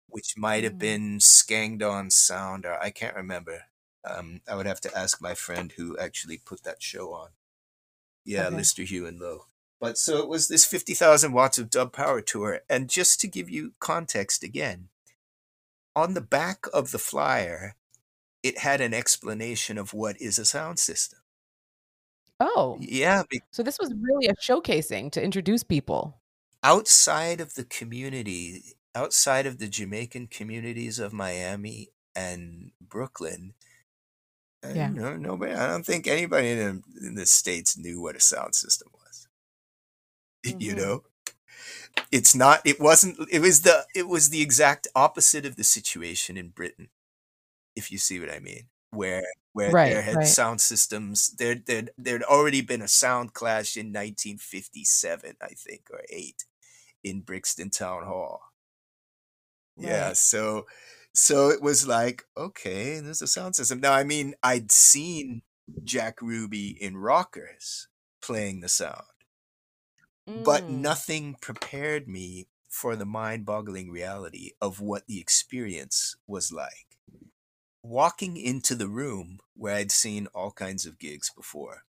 [0.07, 0.79] which might have Mm.
[0.79, 3.65] been Skangdon Sound, or I can't remember.
[4.05, 7.31] Um, I would have to ask my friend who actually put that show on.
[8.23, 8.55] Yeah, Okay.
[8.55, 9.47] Lister Hugh and Low.
[9.81, 12.61] But so it was this 50,000 watts of dub power tour.
[12.69, 14.87] And just to give you context again,
[15.97, 17.75] on the back of the flyer,
[18.41, 21.22] it had an explanation of what is a sound system.
[22.39, 22.77] Oh.
[22.79, 26.19] Yeah, So this was really a showcasing to introduce people.
[26.63, 33.53] outside of the community, outside of the Jamaican communities of Miami and Brooklyn,
[34.63, 34.89] uh, Yeah.
[34.89, 35.53] no, nobody.
[35.53, 36.57] I don't think anybody in,
[36.97, 39.27] the- in the states knew what a sound system was.
[40.61, 40.77] You Mhm.
[40.77, 41.03] know,
[42.11, 42.61] it's not.
[42.65, 43.17] It wasn't.
[43.31, 43.85] It was the.
[43.95, 46.89] It was the exact opposite of the situation in Britain.
[47.75, 50.37] If you see what I mean, where where Right, there had right.
[50.37, 56.03] sound systems, there there there'd already been a sound clash in 1957, I think, or
[56.09, 56.45] eight,
[57.03, 58.41] in Brixton Town Hall.
[59.75, 60.65] Yeah, so
[61.13, 63.79] so it was like, okay, there's a sound system.
[63.79, 65.43] Now, I mean, I'd seen
[65.83, 67.87] Jack Ruby in Rockers
[68.21, 69.05] playing the sound,
[70.35, 70.69] but Mm.
[70.69, 76.92] nothing prepared me for the mind-boggling reality of what the experience was like.
[77.83, 81.83] Walking into the room where I'd seen all kinds of gigs before,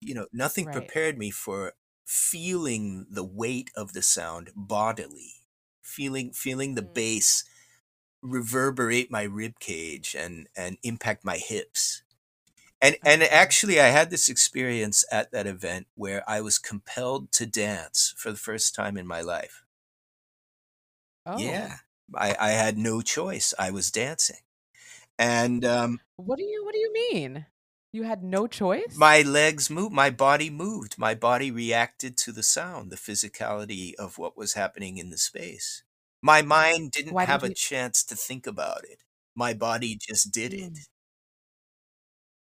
[0.00, 0.68] you know, nothing Right.
[0.68, 1.74] prepared me for
[2.06, 5.34] feeling the weight of the sound bodily,
[5.82, 6.92] feeling feeling the Mm.
[6.94, 7.44] bass
[8.22, 12.02] reverberate my rib cage and and impact my hips.
[12.82, 17.46] And and actually I had this experience at that event where I was compelled to
[17.46, 19.64] dance for the first time in my life.
[21.26, 21.72] Oh.
[21.72, 21.78] Yeah.
[22.14, 23.52] I, I had no choice.
[23.58, 24.40] I was dancing.
[25.22, 27.46] And um, What do you what do you mean?
[27.92, 28.96] You had no choice?
[28.96, 34.18] my legs moved, my body moved, my body reacted to the sound, the physicality of
[34.18, 35.82] what was happening in the space.
[36.22, 39.02] My mind didn't Why have did a you chance to think about it.
[39.34, 40.72] My body just did it.
[40.74, 40.86] Mm.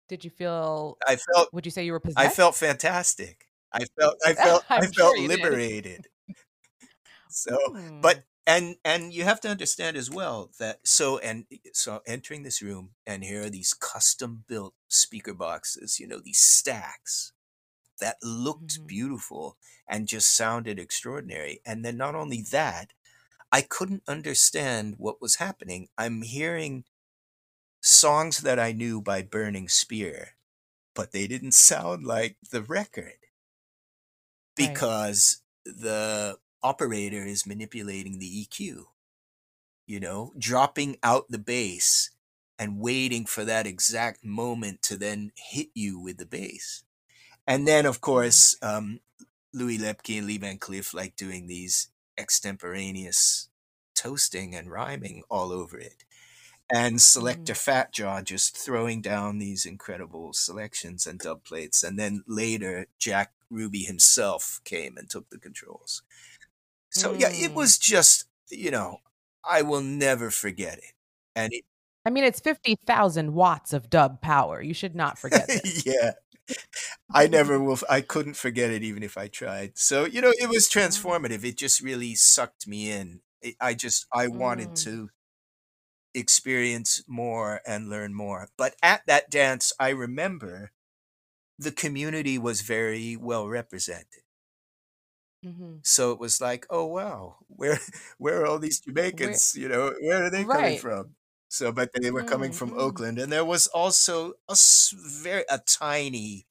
[0.08, 2.18] Did you feel I felt would you say you were possessed?
[2.18, 3.46] I felt fantastic.
[3.72, 5.60] I felt I felt I felt sure you did.
[5.60, 6.08] liberated.
[7.28, 7.56] So,
[8.02, 12.62] but and and you have to understand as well that so and so entering this
[12.62, 17.32] room and here are these custom built speaker boxes, you know, these stacks
[18.00, 18.86] that looked Mhm.
[18.86, 19.58] beautiful
[19.88, 21.60] and just sounded extraordinary.
[21.66, 22.92] And then not only that,
[23.52, 25.88] I couldn't understand what was happening.
[25.98, 26.84] I'm hearing
[27.82, 30.36] songs that I knew by Burning Spear,
[30.94, 33.18] but they didn't sound like the record
[34.58, 34.86] Right.
[34.86, 38.84] because the operator is manipulating the EQ,
[39.86, 42.10] you know, dropping out the bass
[42.58, 46.84] and waiting for that exact moment to then hit you with the bass.
[47.46, 49.00] And then, of course, um,
[49.52, 53.48] Louis Lepke and Lee Van Cleef like doing these extemporaneous
[53.94, 56.04] toasting and rhyming all over it.
[56.72, 61.82] And selector Fat Jaw just throwing down these incredible selections and dub plates.
[61.82, 66.02] And then later, Jack Ruby himself came and took the controls.
[66.90, 67.54] So, yeah, it Mm.
[67.54, 68.98] was just, you know,
[69.44, 70.94] I will never forget it.
[71.36, 71.64] And it,
[72.04, 74.60] I mean, it's 50,000 watts of dub power.
[74.62, 75.86] You should not forget this.
[75.86, 76.12] yeah.
[77.12, 77.78] I never will.
[77.88, 79.78] I couldn't forget it even if I tried.
[79.78, 81.44] So, you know, it was transformative.
[81.44, 83.22] It just really sucked me in.
[83.42, 84.86] It, I just, I wanted Mm.
[84.86, 85.10] to
[86.14, 88.48] experience more and learn more.
[88.56, 90.72] But at that dance, I remember
[91.58, 94.22] the community was very well represented.
[95.42, 97.78] Hmm So it was like, oh wow, where
[98.18, 99.54] where are all these Jamaicans?
[99.56, 100.76] You know, where are they coming Right.
[100.76, 101.16] from?
[101.48, 102.76] So, but they were coming from mm.
[102.76, 106.46] Oakland, and there was also a s- very a tiny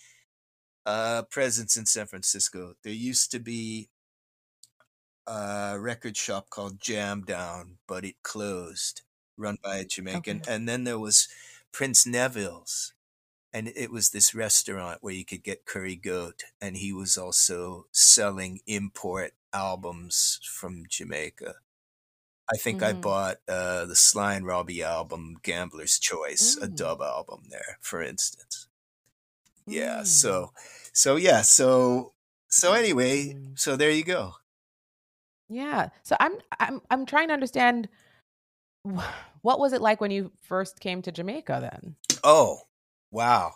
[0.86, 2.76] uh, presence in San Francisco.
[2.84, 3.90] There used to be
[5.28, 9.04] a record shop called Jam Down, but it closed,
[9.38, 10.42] run by a Jamaican.
[10.42, 10.48] Okay.
[10.48, 11.28] And then there was
[11.72, 12.94] Prince Neville's,
[13.54, 17.88] and it was this restaurant where you could get curry goat, and he was also
[17.92, 21.56] selling import albums from Jamaica.
[22.54, 23.10] I think I Mhm.
[23.10, 26.70] bought uh, the Sly and Robbie album, Gambler's Choice, a Mm.
[26.70, 28.68] dub album there, for instance.
[29.68, 30.04] Yeah, Mm.
[30.04, 30.54] so
[30.94, 32.14] so yeah, so
[32.50, 33.56] so anyway, Mm.
[33.56, 34.36] so there you go.
[35.48, 35.90] Yeah.
[36.04, 37.90] So I'm I'm I'm trying to understand
[39.42, 41.96] what was it like when you first came to Jamaica then?
[42.24, 42.69] Oh,
[43.12, 43.56] wow.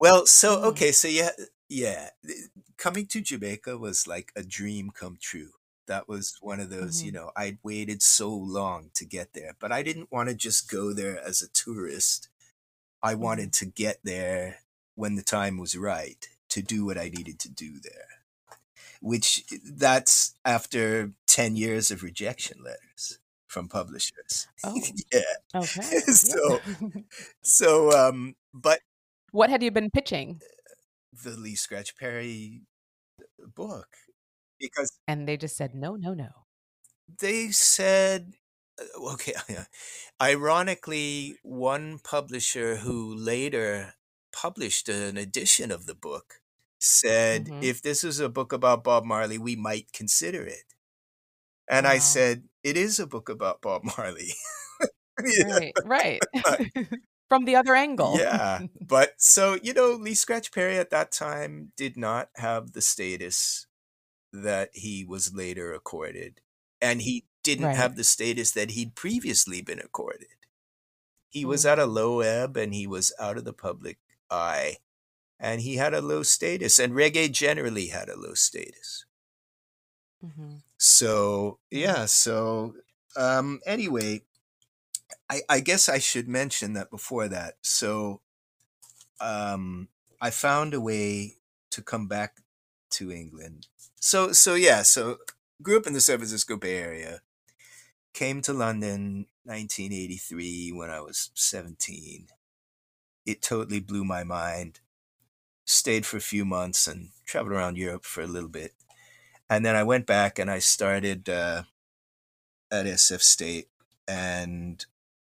[0.00, 0.70] Well, so Mm.
[0.70, 1.30] okay, so yeah,
[1.68, 2.38] yeah, th-
[2.76, 5.52] coming to Jamaica was like a dream come true.
[5.86, 7.12] That was one of those, you Mhm.
[7.12, 10.92] know, I'd waited so long to get there, but I didn't want to just go
[10.92, 12.28] there as a tourist.
[13.02, 13.26] I Mm-hmm.
[13.26, 14.60] wanted to get there
[14.96, 18.08] when the time was right to do what I needed to do there.
[19.00, 24.48] Which that's after 10 years of rejection letters from publishers.
[24.62, 25.22] Oh, yeah.
[25.54, 26.02] okay.
[26.06, 26.82] so Yeah.
[27.42, 28.80] so um but
[29.30, 30.40] what had you been pitching?
[31.12, 32.62] the Lee Scratch Perry
[33.38, 33.88] book
[34.60, 36.46] because And they just said no, no, no.
[37.20, 38.34] they said
[38.80, 39.34] uh, okay
[40.22, 43.94] ironically one publisher who later
[44.32, 46.40] published an edition of the book
[46.78, 47.60] said Mhm.
[47.60, 50.74] if this is a book about Bob Marley we might consider it
[51.68, 54.32] and I said it is a book about Bob Marley?
[55.38, 56.26] Right, right.
[57.28, 58.24] From the other angle.
[58.24, 62.80] Yeah, but so you know, Lee Scratch Perry at that time did not have the
[62.82, 63.66] status
[64.32, 66.40] that he was later accorded,
[66.80, 67.76] and he didn't Right.
[67.76, 70.28] have the status that he'd previously been accorded.
[71.30, 74.78] He was at a low ebb, and he was out of the public eye,
[75.40, 79.06] and he had a low status, and reggae generally had a low status.
[80.22, 80.62] Mhm.
[80.78, 81.94] So Yeah.
[81.94, 82.74] yeah, so
[83.16, 84.22] um anyway,
[85.30, 87.54] I I guess I should mention that before that.
[87.62, 88.22] So
[89.20, 89.88] um
[90.20, 91.36] I found a way
[91.70, 92.38] to come back
[92.90, 93.66] to England.
[94.00, 95.18] So so yeah, so
[95.62, 97.22] grew up in the San Francisco Bay Area.
[98.14, 102.28] Came to London 1983 when I was 17.
[103.26, 104.80] It totally blew my mind.
[105.66, 108.74] Stayed for a few months and traveled around Europe for a little bit.
[109.50, 111.64] And then I went back and I started uh,
[112.70, 113.68] at SF State.
[114.08, 114.84] And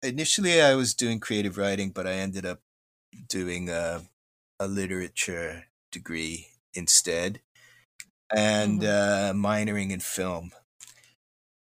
[0.02, 2.60] initially I was doing creative writing, but I ended up
[3.28, 4.02] doing a,
[4.58, 7.40] a literature degree instead
[8.34, 10.52] and uh, minoring in film.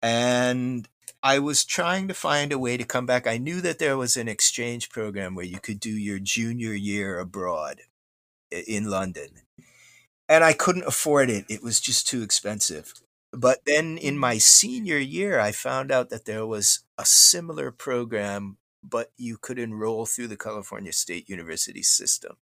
[0.03, 0.89] And
[1.23, 3.27] I was trying to find a way to come back.
[3.27, 7.19] I knew that there was an exchange program where you could do your junior year
[7.19, 7.81] abroad
[8.51, 9.29] in London.
[10.29, 11.47] And I couldn't afford it.
[11.49, 12.93] It was just too expensive.
[13.33, 18.57] But then in my senior year, I found out that there was a similar program,
[18.83, 22.37] but you could enroll through the California State University system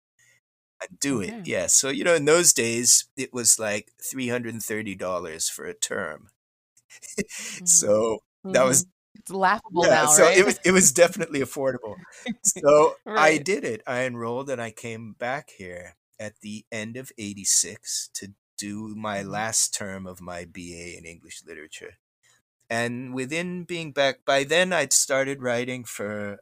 [0.81, 1.33] and do it.
[1.33, 1.41] Okay.
[1.45, 1.67] Yeah.
[1.67, 6.29] So, you know, in those days, it was like $330 for a term.
[7.19, 7.65] Mm-hmm.
[7.65, 8.67] So that mm-hmm.
[8.67, 8.87] was.
[9.15, 10.37] It's laughable yeah, now, so right?
[10.37, 11.95] it was it was definitely affordable.
[12.43, 13.81] So I did it.
[13.85, 15.95] I enrolled and I came back here.
[16.19, 19.23] at the end of 86 to do my Mhm.
[19.23, 21.97] last term of my BA in English literature.
[22.69, 26.39] And within being back, by then I'd started writing for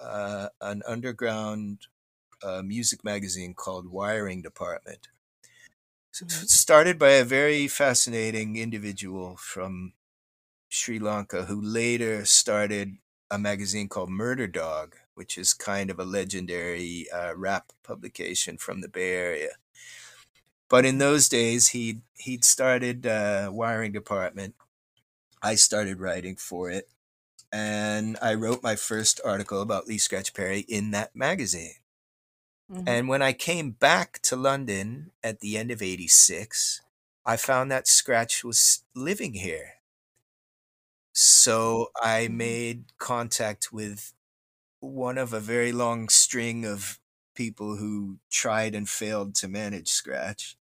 [0.00, 1.88] uh, an underground
[2.42, 5.08] uh, music magazine called Wiring Department.
[6.12, 6.46] S- Mhm.
[6.50, 9.92] Started by a very fascinating individual from
[10.68, 12.98] Sri Lanka who later started
[13.30, 18.80] a magazine called Murder Dog, which is kind of a legendary uh, rap publication from
[18.82, 19.56] the Bay Area.
[20.68, 24.54] But in those days, he'd he'd started uh, Wiring Department.
[25.42, 26.90] I started writing for it,
[27.52, 31.76] and I wrote my first article about Lee Scratch Perry in that magazine.
[32.68, 32.86] Mhm.
[32.86, 36.80] And when I came back to London at the end of 86,
[37.24, 39.74] I found that Scratch was living here.
[41.12, 42.28] So I Mhm.
[42.28, 44.12] made contact with
[44.80, 47.00] one of a very long string of
[47.36, 50.56] people who tried and failed to manage Scratch.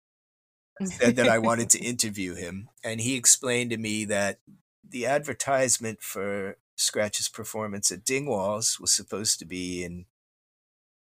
[0.85, 4.41] Said that I wanted to interview him, and he explained to me that
[4.87, 10.07] the advertisement for Scratch's performance at Dingwalls was supposed to be in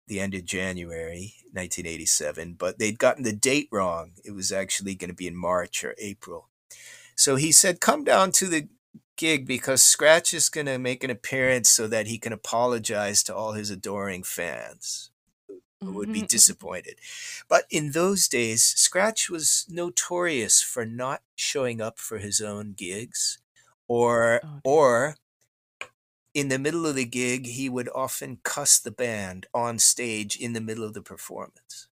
[0.08, 4.14] the end of January 1987, but they'd gotten the date wrong.
[4.26, 6.50] It was actually going to be in March or April.
[7.16, 8.68] So he said, Come down to the
[9.16, 13.36] gig because Scratch is going to make an appearance so that he can apologize to
[13.36, 15.11] all his adoring fans
[15.86, 16.28] would be Mhm.
[16.28, 17.00] disappointed.
[17.48, 23.40] But in those days, Scratch was notorious for not showing up for his own gigs
[23.88, 25.16] or Oh, or
[26.34, 30.52] in the middle of the gig, he would often cuss the band on stage in
[30.54, 31.88] the middle of the performance.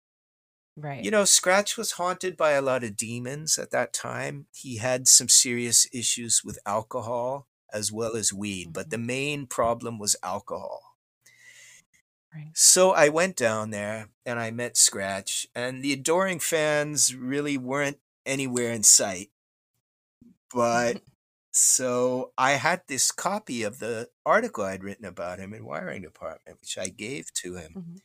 [0.76, 1.04] Right.
[1.04, 4.48] You know, Scratch was haunted by a lot of demons at that time.
[4.52, 8.90] He had some serious issues with alcohol as well as weed, but Mhm.
[8.90, 10.83] the main problem was alcohol.
[12.34, 12.50] Right.
[12.54, 18.00] So I went down there and I met Scratch, and the adoring fans really weren't
[18.26, 19.30] anywhere in sight.
[20.52, 21.02] But
[21.52, 26.60] so I had this copy of the article I'd written about him in Wiring Department,
[26.60, 27.74] which I gave to him.
[27.74, 28.00] Mhm.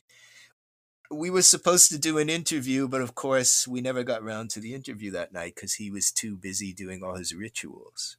[1.10, 4.60] We were supposed to do an interview, but of course, we never got round to
[4.60, 8.16] the interview that night because he was too busy doing all his rituals.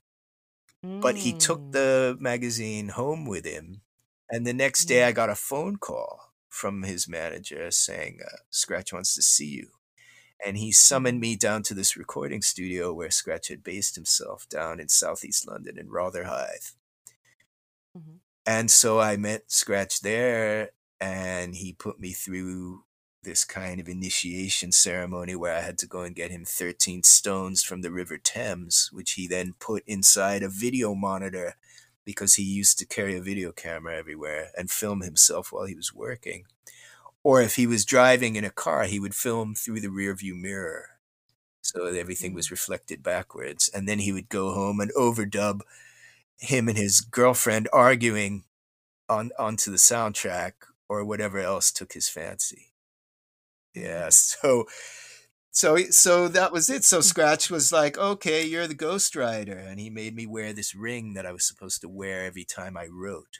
[0.84, 1.72] But he took Mm.
[1.72, 3.82] the magazine home with him,
[4.32, 5.04] and the next day.
[5.04, 9.72] I got a phone call from his manager saying, uh, Scratch wants to see you.
[10.46, 11.22] And he summoned Mhm.
[11.22, 15.78] me down to this recording studio where Scratch had based himself down in southeast London
[15.80, 16.74] in Rotherhithe.
[17.98, 18.18] Mm-hmm.
[18.46, 22.86] And so I met Scratch there, and he put me through
[23.24, 27.62] this kind of initiation ceremony where I had to go and get him 13 stones
[27.64, 31.56] from the River Thames, which he then put inside a video monitor
[32.06, 35.94] because he used to carry a video camera everywhere and film himself while he was
[35.94, 36.46] working.
[37.24, 40.88] Or if he was driving in a car, he would film through the rearview mirror.
[41.62, 42.52] So that everything was mm.
[42.52, 43.70] reflected backwards.
[43.72, 45.62] And then he would go home and overdub
[46.40, 48.44] him and his girlfriend arguing
[49.08, 50.54] on onto the soundtrack
[50.90, 52.72] or whatever else took his fancy.
[53.76, 54.66] Yeah, so
[55.52, 56.84] so so that was it.
[56.86, 57.04] So mm.
[57.04, 61.14] Scratch was like, "Okay, you're the Ghost ghostwriter," and he made me wear this ring
[61.14, 63.40] that I was supposed to wear every time I wrote.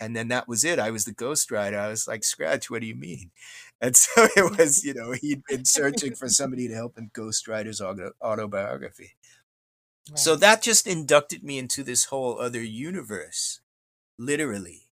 [0.00, 0.80] And then that was it.
[0.80, 1.78] I was the Ghost ghostwriter.
[1.78, 3.30] I was like, "Scratch, what do you mean?"
[3.80, 7.66] And so it was, you know, he'd been searching for somebody to help him ghostwrite
[7.66, 9.16] his auto- autobiography.
[10.16, 13.60] So that just inducted me into this whole other universe,
[14.18, 14.88] literally,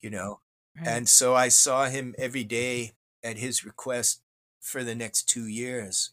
[0.00, 0.40] you know.
[0.76, 0.86] Right.
[0.86, 2.92] And so I saw him every day
[3.24, 4.20] at his request
[4.62, 6.12] for the next two years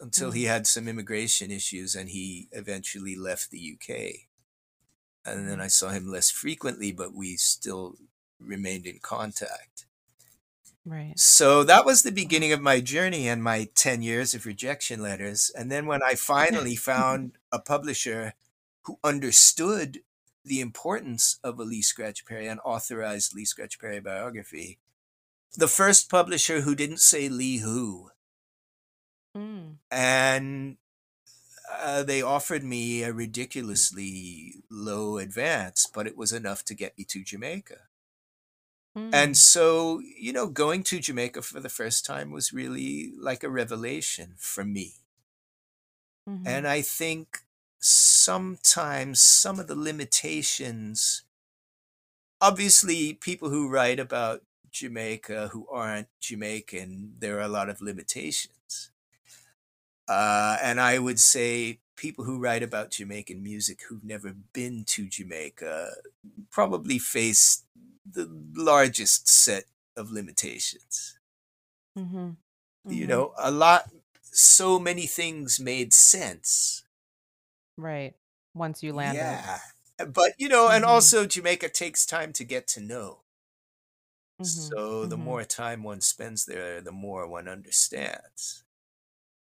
[0.00, 0.48] until he Mm.
[0.48, 4.28] had some immigration issues and he eventually left the UK.
[5.24, 5.62] And then Mhm.
[5.62, 7.98] I saw him less frequently, but we still
[8.38, 9.86] remained in contact.
[10.84, 11.18] Right.
[11.18, 15.50] So that was the beginning of my journey and my 10 years of rejection letters.
[15.50, 18.34] And then when I finally found a publisher
[18.82, 20.04] who understood
[20.44, 24.78] the importance of a Lee Scratch Perry and authorized Lee Scratch Perry biography,
[25.54, 28.10] the first publisher who didn't say Lee who,
[29.34, 29.78] Mm.
[29.90, 30.78] and
[31.72, 37.04] uh, they offered me a ridiculously low advance, but it was enough to get me
[37.04, 37.88] to Jamaica.
[39.12, 39.36] And Mm.
[39.36, 44.34] so, you know, going to Jamaica for the first time was really like a revelation
[44.38, 45.06] for me.
[46.26, 46.46] Mhm.
[46.46, 47.40] And I think
[47.78, 51.24] sometimes some of the limitations,
[52.40, 54.42] obviously, people who write about
[54.76, 58.92] Jamaica who aren't Jamaican, there are a lot of limitations.
[60.08, 65.08] Uh, and I would say people who write about Jamaican music who've never been to
[65.08, 65.92] Jamaica
[66.50, 67.64] probably face
[68.10, 69.64] the largest set
[69.96, 71.18] of limitations.
[71.96, 72.36] Mhm.
[72.88, 73.06] you Mhm.
[73.06, 73.90] know, a lot,
[74.22, 76.84] so many things made sense.
[77.78, 78.14] Right.
[78.54, 79.46] Once you landed.
[79.46, 79.60] Yeah.
[79.98, 80.84] But, you know, and Mhm.
[80.84, 83.22] also Jamaica takes time to get to know.
[84.38, 84.80] Mhm.
[84.80, 85.18] So the Mhm.
[85.18, 88.64] more time one spends there, the more one understands.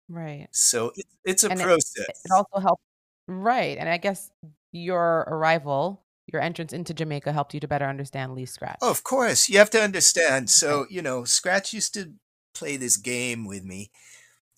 [0.08, 0.50] Right.
[0.52, 2.08] So it, it's a And process.
[2.26, 2.84] it also helped.
[3.28, 3.78] Right.
[3.78, 4.32] And I guess
[4.72, 8.82] your arrival, your entrance into Jamaica helped you to better understand Lee Scratch.
[8.82, 10.50] Oh, of course, you have to understand.
[10.50, 12.14] So, you know, Scratch used to
[12.54, 13.92] play this game with me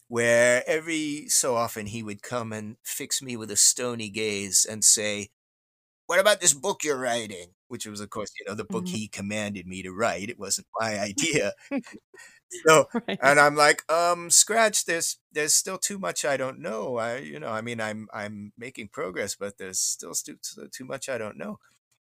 [0.10, 4.84] where every so often he would come and fix me with a stony gaze and
[4.86, 5.30] say,
[6.08, 7.54] What about this book you're writing?
[7.68, 8.90] Which was, of course, you know, the book Mhm.
[8.90, 10.30] he commanded me to write.
[10.30, 11.54] It wasn't my idea.
[12.68, 13.20] So, Right.
[13.22, 16.98] and I'm like, um, Scratch, there's there's still too much I don't know.
[16.98, 20.38] I, you know, I mean, I'm I'm making progress, but there's still too
[20.72, 21.60] too much I don't know.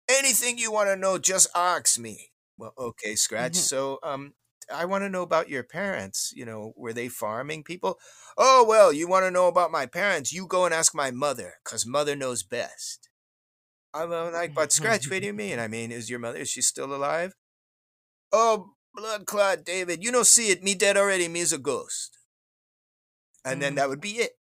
[0.09, 2.31] Anything you want to know, just ask me.
[2.57, 3.55] Well, okay, Scratch.
[3.55, 3.57] Mhm.
[3.57, 4.35] So, um,
[4.73, 6.33] I want to know about your parents.
[6.35, 7.99] You know, were they farming people?
[8.37, 10.33] Oh, well, you want to know about my parents?
[10.33, 13.09] You go and ask my mother, cause mother knows best.
[13.93, 15.59] I'm uh, like, but Scratch, what do you mean?
[15.59, 16.39] I mean, is your mother?
[16.39, 17.33] Is she still alive?
[18.31, 20.03] Oh, blood clot, David.
[20.03, 20.63] You don't see it.
[20.63, 21.27] Me dead already.
[21.27, 22.17] Me's a ghost.
[23.45, 23.75] And then Mm.
[23.75, 24.37] that would be it.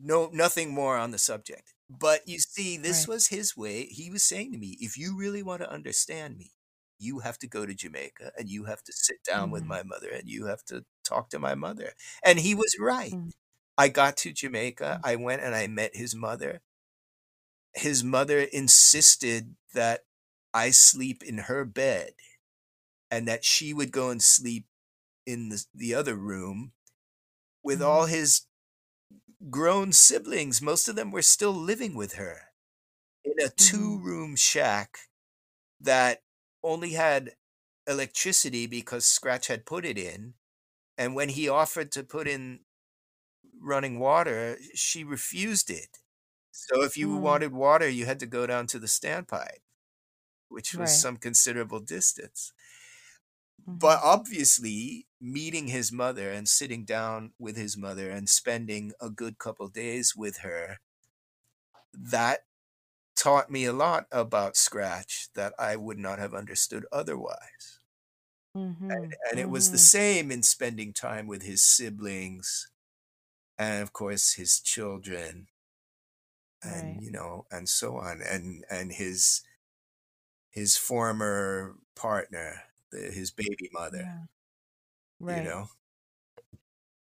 [0.00, 1.74] No, nothing more on the subject.
[1.90, 3.08] But you see, this Right.
[3.08, 3.86] was his way.
[3.86, 6.52] He was saying to me, if you really want to understand me,
[6.98, 9.68] you have to go to Jamaica and you have to sit down with Mhm.
[9.68, 11.94] my mother and you have to talk to my mother.
[12.24, 13.12] And he was right.
[13.12, 13.32] Mm.
[13.78, 15.00] I got to Jamaica.
[15.02, 15.06] Mm.
[15.08, 16.62] I went and I met his mother.
[17.74, 20.06] His mother insisted that
[20.54, 22.14] I sleep in her bed
[23.10, 24.66] and that she would go and sleep
[25.26, 26.72] in the, the other room
[27.62, 28.06] with all Mhm.
[28.06, 28.46] his
[29.48, 30.60] grown siblings.
[30.62, 32.52] Most of them were still living with her
[33.24, 34.02] in a two Mhm.
[34.02, 34.98] room shack
[35.80, 36.22] that
[36.62, 37.36] only had
[37.86, 40.34] electricity because Scratch had put it in.
[40.98, 42.60] And when he offered to put in
[43.60, 45.98] running water, she refused it.
[46.52, 47.10] So if you Mm.
[47.16, 49.60] wanted water, you had to go down to the standpipe,
[50.48, 51.00] which was Right.
[51.00, 52.52] some considerable distance.
[53.66, 54.00] But Mhm.
[54.02, 59.66] obviously, meeting his mother and sitting down with his mother and spending a good couple
[59.68, 60.78] days with her,
[61.92, 62.40] that
[63.16, 67.80] taught me a lot about Scratch that I would not have understood otherwise.
[68.88, 69.18] And, Mhm.
[69.30, 69.90] and it was the Mhm.
[69.96, 72.70] same in spending time with his siblings
[73.58, 75.48] and, of course, his children
[76.62, 77.02] and Right.
[77.02, 79.42] you know and so on and and his
[80.50, 84.26] his former partner the, his baby mother Yeah.
[85.26, 85.42] you Right.
[85.42, 85.68] know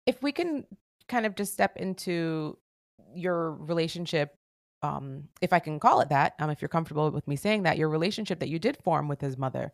[0.07, 0.67] If we can
[1.09, 2.59] kind of just step into
[3.15, 4.37] your relationship,
[4.83, 7.79] um, if I can call it that, um, if you're comfortable with me saying that,
[7.79, 9.73] your relationship that you did form with his mother,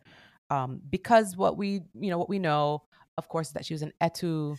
[0.49, 2.83] um, because what we, you know, what we know,
[3.17, 4.57] of course, is that she was an Etu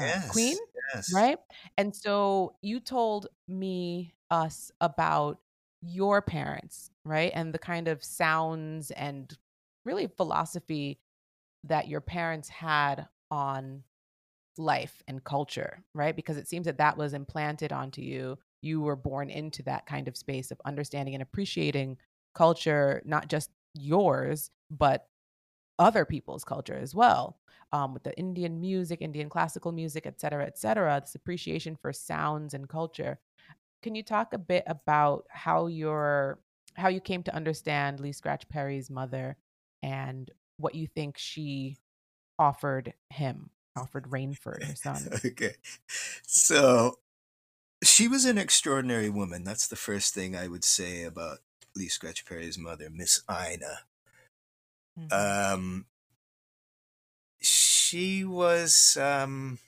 [0.00, 0.60] uh, queen, yes
[0.94, 1.38] yes right?
[1.76, 5.38] And so you told me, us about
[5.82, 7.32] your parents, right?
[7.34, 9.36] And the kind of sounds and
[9.84, 10.98] really philosophy
[11.64, 13.82] that your parents had on
[14.56, 16.16] life and culture, right?
[16.16, 18.38] Because it seems that that was implanted onto you.
[18.60, 21.96] You were born into that kind of space of understanding and appreciating
[22.34, 25.06] culture, not just yours, but
[25.78, 27.38] other people's culture as well.
[27.72, 31.92] Um, with the Indian music, Indian classical music, et cetera, et cetera, this appreciation for
[31.92, 33.20] sounds and culture.
[33.82, 36.40] Can you talk a bit about how your
[36.74, 39.36] how you came to understand Lee Scratch Perry's mother
[39.82, 41.76] and what you think she
[42.38, 45.08] offered him, offered Rainford, her son?
[45.24, 45.54] okay
[46.26, 46.98] so
[47.82, 51.38] she was an extraordinary woman that's the first thing i would say about
[51.76, 53.80] lee scratch perry's mother miss ina
[54.98, 55.12] Mhm.
[55.54, 55.86] um
[57.40, 59.58] she was um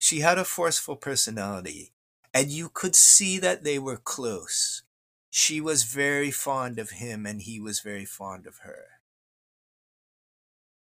[0.00, 1.92] she had a forceful personality
[2.34, 4.82] and you could see that they were close
[5.30, 9.00] she was very fond of him and he was very fond of her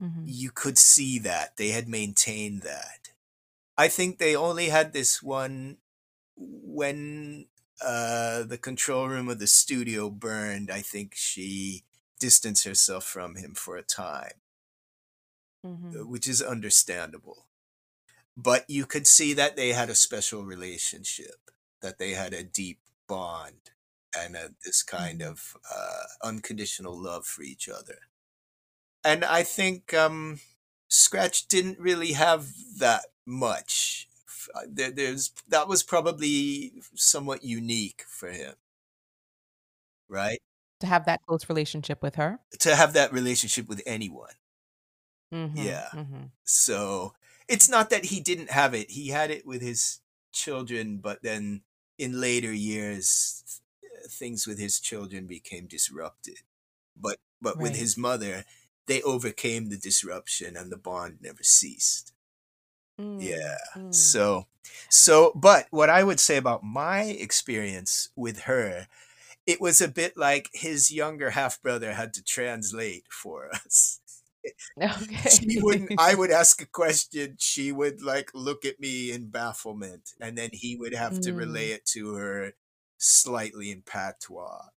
[0.02, 0.26] Mhm.
[0.26, 3.12] you could see that they had maintained that
[3.78, 5.80] i think they only had this one
[6.38, 7.48] when
[7.82, 11.86] uh the control room of the studio burned i think she
[12.20, 14.42] distanced herself from him for a time
[15.64, 16.00] Mhm.
[16.08, 17.49] which is understandable.
[18.42, 22.80] But you could see that they had a special relationship, that they had a deep
[23.08, 23.72] bond
[24.18, 25.28] and a, this kind Mhm.
[25.32, 28.00] of uh, unconditional love for each other.
[29.04, 30.40] And I think um,
[30.90, 34.10] Scratch didn't really have that much.
[34.54, 38.56] Uh, There, there's that was probably somewhat unique for him,
[40.10, 40.40] right?
[40.82, 42.40] To have that close relationship with her.
[42.60, 44.36] To have that relationship with anyone.
[45.32, 45.90] Mm-hmm, Yeah.
[45.94, 46.26] mm-hmm.
[46.46, 47.14] So
[47.50, 48.92] it's not that he didn't have it.
[48.92, 50.02] He had it with his
[50.34, 51.64] children, but then
[51.98, 53.62] in later years,
[54.10, 56.40] things with his children became disrupted.
[56.96, 58.46] But but with his mother,
[58.88, 62.14] they overcame the disruption and the bond never ceased.
[63.00, 63.58] Mm, Yeah.
[63.76, 64.20] mm.
[64.20, 64.48] So
[64.90, 68.88] so but what I would say about my experience with her,
[69.48, 73.99] it was a bit like his younger half brother had to translate for us.
[75.02, 75.30] Okay.
[75.30, 80.14] She wouldn't I would ask a question, she would like look at me in bafflement,
[80.20, 82.54] and then he would have to relay Mm, it to her
[82.98, 84.70] slightly in patois.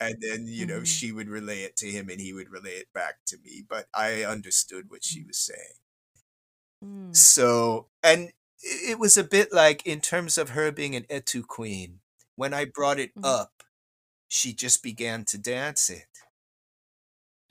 [0.00, 2.76] And then, you know, mhm, she would relay it to him and he would relay
[2.76, 5.74] it back to me, but I understood what she was saying.
[6.82, 11.46] mm, So, and it was a bit like in terms of her being an etu
[11.46, 12.00] queen,
[12.34, 13.22] when I brought it mhm.
[13.22, 13.62] up,
[14.28, 16.15] she just began to dance it.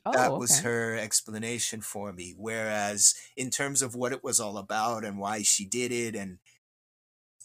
[0.06, 2.34] Oh, That was her explanation for me.
[2.38, 6.40] Whereas in terms of what it was all about and why she did it, and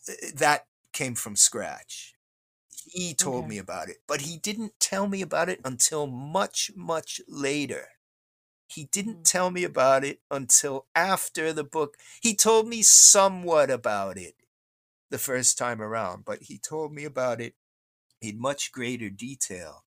[0.08, 2.14] uh, that came from scratch.
[2.86, 3.48] He told Okay.
[3.48, 7.88] me about it, but he didn't tell me about it until much, much later.
[8.68, 11.96] He didn't Mm, tell me about it until after the book.
[12.22, 14.36] He told me somewhat about it
[15.11, 17.56] the first time around, but he told me about it
[18.20, 19.84] in much greater detail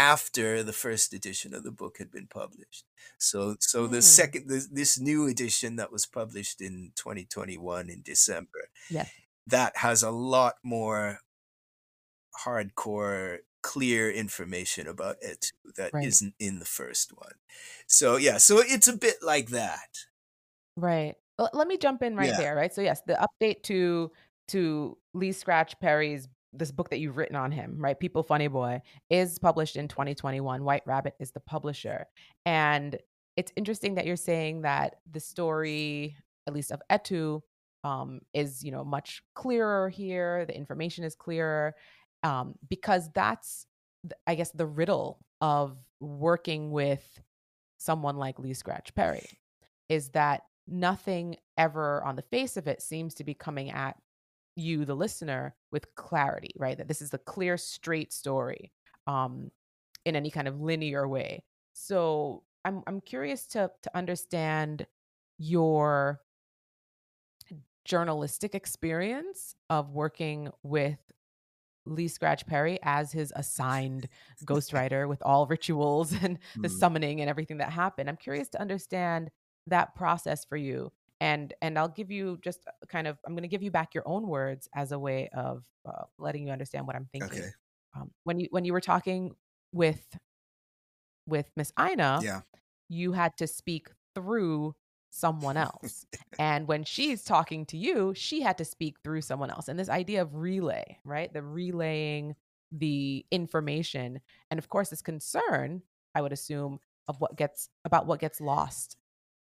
[0.00, 2.86] after the first edition of the book had been published.
[3.18, 4.02] So so the mm.
[4.02, 9.04] second this, this new edition that was published in 2021 in December, yeah.
[9.46, 11.18] that has a lot more
[12.46, 16.06] hardcore clear information about it that Right.
[16.06, 17.34] isn't in the first one.
[17.86, 19.90] So yeah, so it's a bit like that.
[20.78, 21.14] Right.
[21.38, 22.38] Well, let me jump in right Yeah.
[22.38, 22.72] there, right?
[22.72, 24.12] So yes, the update to
[24.48, 27.98] to Lee Scratch Perry's this book that you've written on him, right?
[27.98, 30.64] People Funny Boy is published in 2021.
[30.64, 32.06] White Rabbit is the publisher.
[32.44, 32.98] And
[33.36, 37.40] it's interesting that you're saying that the story, at least of Etu,
[37.84, 40.44] um, is, you know, much clearer here.
[40.44, 41.74] The information is clearer.
[42.22, 43.66] Um, because that's
[44.26, 47.20] I guess the riddle of working with
[47.78, 49.26] someone like Lee Scratch Perry
[49.88, 53.96] is that nothing ever on the face of it seems to be coming at
[54.56, 58.72] you the listener with clarity right that this is a clear straight story
[59.06, 59.50] um
[60.04, 61.42] in any kind of linear way
[61.72, 64.86] so i'm i'm curious to to understand
[65.38, 66.20] your
[67.84, 70.98] journalistic experience of working with
[71.86, 74.08] Lee Scratch Perry as his assigned
[74.44, 78.08] ghostwriter with all rituals and the Mm, summoning and everything that happened.
[78.08, 79.30] I'm curious to understand
[79.66, 80.92] that process for you.
[81.20, 84.08] And and I'll give you just kind of I'm going to give you back your
[84.08, 87.40] own words as a way of uh, letting you understand what I'm thinking.
[87.40, 87.50] Okay.
[87.94, 89.34] Um, when you when you were talking
[89.72, 90.02] with
[91.26, 92.40] with Miss Ina, Yeah.
[92.88, 94.74] you had to speak through
[95.10, 96.06] someone else.
[96.38, 99.68] And when she's talking to you, she had to speak through someone else.
[99.68, 101.30] And this idea of relay, right?
[101.30, 102.34] The relaying
[102.72, 104.20] the information.
[104.50, 105.82] And of course, this concern,
[106.14, 108.96] I would assume, of what gets about what gets lost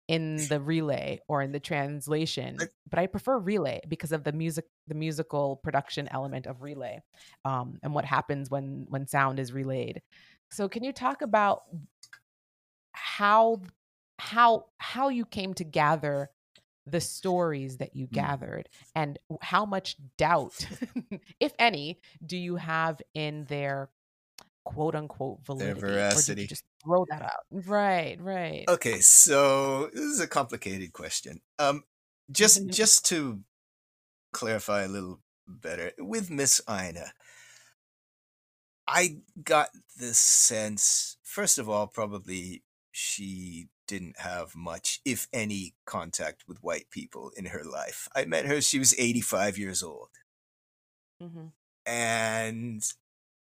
[0.08, 2.70] in the relay or in the translation.
[2.89, 7.01] But I prefer relay because of the music, the musical production element of relay,
[7.45, 10.01] um, and what happens when when sound is relayed.
[10.51, 11.64] So can you talk about
[12.93, 13.62] how
[14.20, 16.30] how how you came to gather
[16.86, 18.14] the stories that you Mm.
[18.14, 20.66] gathered and how much doubt
[21.39, 23.89] if any do you have in their
[24.66, 26.47] quote unquote Their validity or did you veracity.
[26.47, 31.41] just throw that out right right Okay, so this is a complicated question.
[31.57, 31.84] Um,
[32.30, 33.43] just just to
[34.34, 37.13] clarify a little better, with Miss Ina,
[38.88, 46.47] I got the sense, first of all, probably she didn't have much, if any, contact
[46.47, 48.07] with white people in her life.
[48.15, 50.09] I met her; she was eighty-five years old,
[51.21, 51.47] Mm-hmm.
[51.86, 52.84] and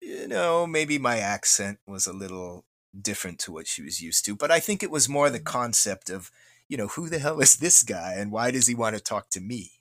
[0.02, 2.66] you know, maybe my accent was a little
[2.99, 5.59] different to what she was used to, but I think it was more the Mhm.
[5.59, 6.30] concept of,
[6.68, 9.30] you know, who the hell is this guy and why does he want to talk
[9.30, 9.72] to me?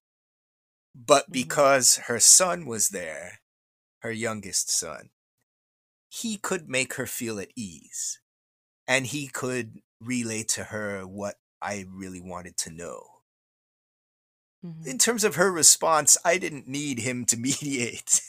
[0.96, 1.32] But Mhm.
[1.32, 3.40] because her son was there,
[4.02, 5.12] her youngest son,
[6.10, 8.20] he could make her feel at ease
[8.88, 13.17] and he could relay to her what I really wanted to know
[14.64, 14.88] Mhm.
[14.88, 18.22] in terms of her response, I didn't need him to mediate.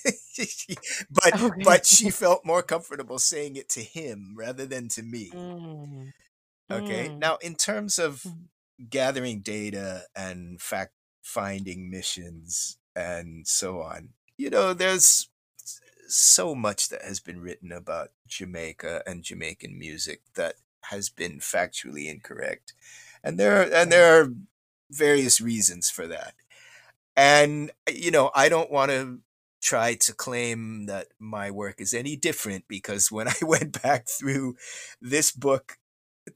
[1.10, 1.62] But Okay.
[1.64, 5.30] but she felt more comfortable saying it to him rather than to me.
[5.32, 6.12] Mm.
[6.70, 7.08] Okay.
[7.08, 7.18] Mm.
[7.18, 8.48] Now, in terms of Mhm.
[8.90, 15.28] gathering data and fact finding missions and so on, you know, there's
[16.08, 22.06] so much that has been written about Jamaica and Jamaican music that has been factually
[22.08, 22.74] incorrect.
[23.24, 24.28] and there and there are
[24.90, 26.34] various reasons for that.
[27.16, 29.20] And you know, I don't want to
[29.60, 34.56] try to claim that my work is any different because when I went back through
[35.00, 35.78] this book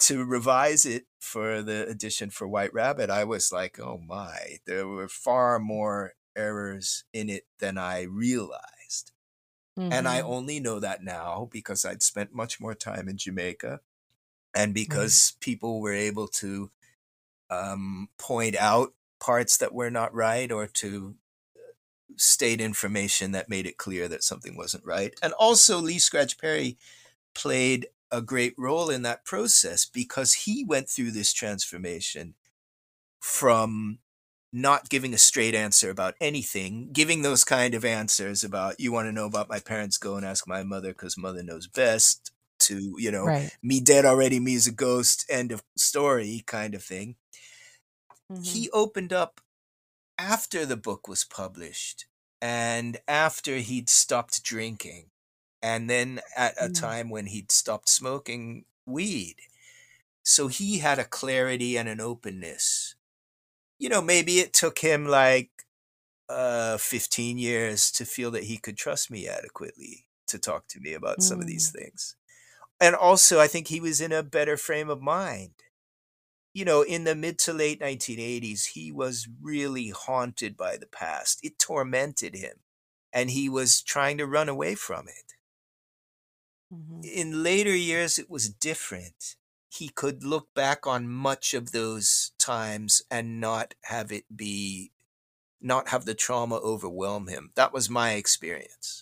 [0.00, 4.88] to revise it for the edition for White Rabbit, I was like, oh my, there
[4.88, 9.12] were far more errors in it than I realized.
[9.90, 10.22] And I Mhm.
[10.22, 13.80] only know that now because I'd spent much more time in Jamaica
[14.55, 15.12] and Right.
[15.12, 16.70] because people were able to
[17.53, 21.16] um, point out parts that were not right or to
[22.16, 25.14] state information that made it clear that something wasn't right.
[25.22, 26.78] And also, Lee Scratch Perry
[27.34, 32.34] played a great role in that process because he went through this transformation
[33.20, 34.00] from
[34.53, 39.07] not giving a straight answer about anything, giving those kind of answers about, you want
[39.07, 42.94] to know about my parents, go and ask my mother because mother knows best, to,
[42.98, 43.53] you know, Right.
[43.62, 47.16] me dead already, me's a ghost, end of story kind of thing.
[48.32, 48.62] Mhm.
[48.62, 49.40] He opened up
[50.18, 52.06] after the book was published
[52.40, 55.10] and after he'd stopped drinking
[55.62, 56.70] and then at a Mm.
[56.70, 59.36] time when he'd stopped smoking weed.
[60.24, 62.94] So he had a clarity and an openness.
[63.78, 65.50] You know, maybe it took him like
[66.28, 70.94] uh 15 years to feel that he could trust me adequately to talk to me
[70.94, 71.72] about some of these Mm.
[71.72, 72.16] things.
[72.80, 75.54] And also I think he was in a better frame of mind
[76.55, 81.40] you know, in the mid to late 1980s, he was really haunted by the past.
[81.44, 82.61] It tormented him,
[83.12, 85.34] and he was trying to run away from it.
[86.72, 87.03] Mhm.
[87.05, 89.36] In later years, it was different.
[89.68, 94.92] He could look back on much of those times and not have it be,
[95.61, 97.53] not have the trauma overwhelm him.
[97.57, 99.01] That was my experience.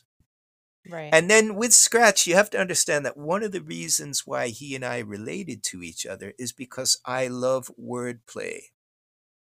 [0.87, 1.11] Right.
[1.13, 4.75] And then with Scratch, you have to understand that one of the reasons why he
[4.75, 8.61] and I related to each other is because I love wordplay.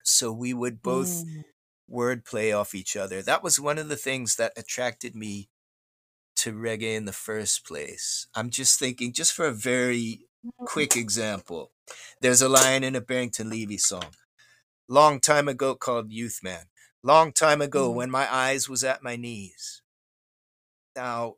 [0.04, 1.44] So we would both Mm.
[1.90, 3.22] wordplay off each other.
[3.22, 5.50] That was one of the things that attracted me
[6.36, 8.26] to reggae in the first place.
[8.34, 10.26] I'm just thinking, just for a very
[10.64, 11.72] quick example,
[12.20, 14.14] there's a line in a Barrington Levy song,
[14.88, 16.66] long time ago called Youth Man.
[17.02, 17.94] Long time ago Mhm.
[17.94, 19.82] when my eyes was at my knees.
[20.96, 21.36] Now,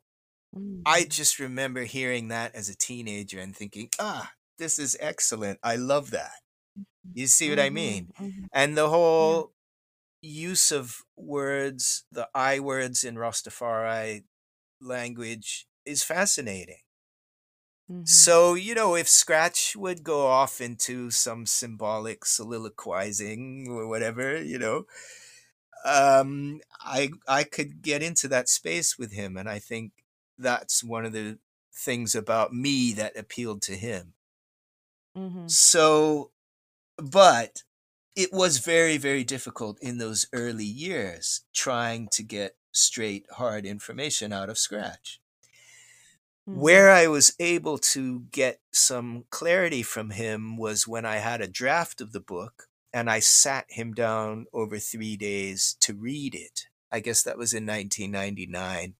[0.85, 1.05] I Mm.
[1.05, 5.59] just remember hearing that as a teenager and thinking, ah, this is excellent.
[5.63, 6.41] I love that.
[7.13, 8.09] You see what I mean?
[8.09, 8.19] Mhm.
[8.19, 8.49] Mhm.
[8.53, 8.89] And the
[9.19, 9.39] Yeah.
[9.39, 9.53] whole
[10.21, 14.25] use of words, the I words in Rastafari
[14.81, 16.81] language is fascinating.
[17.87, 18.29] Mhm.
[18.29, 24.57] So, you know, if Scratch would go off into some symbolic soliloquizing or whatever, you
[24.57, 24.85] know,
[25.85, 29.93] um, I I could get into that space with him, and I think
[30.37, 31.39] that's one of the
[31.73, 34.15] things about me that appealed to him.
[35.15, 35.49] Mhm.
[35.49, 36.31] So,
[36.97, 37.63] but
[38.15, 44.33] it was very, very difficult in those early years trying to get straight, hard information
[44.33, 45.21] out of Scratch.
[46.47, 46.63] Mhm.
[46.63, 51.47] Where I was able to get some clarity from him was when I had a
[51.47, 56.67] draft of the book and I sat him down over three days to read it.
[56.91, 58.95] I guess that was in 1999.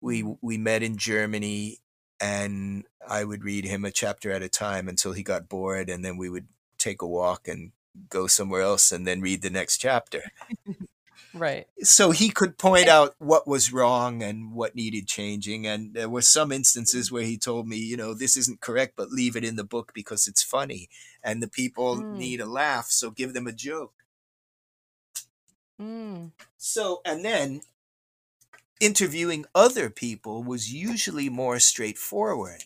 [0.00, 0.38] We Mhm.
[0.40, 1.78] we met in Germany,
[2.20, 6.04] and I would read him a chapter at a time until he got bored, and
[6.04, 6.48] then we would
[6.78, 7.72] take a walk and
[8.08, 10.22] go somewhere else, and then read the next chapter.
[11.32, 11.68] Right.
[11.82, 16.22] So he could point out what was wrong and what needed changing, and there were
[16.22, 19.56] some instances where he told me, you know, this isn't correct, but leave it in
[19.56, 20.88] the book because it's funny,
[21.22, 22.16] and the people Mm.
[22.16, 23.94] need a laugh, so give them a joke.
[25.80, 26.32] Mm.
[26.58, 27.62] So, and then
[28.80, 32.64] interviewing other people was usually more straightforward.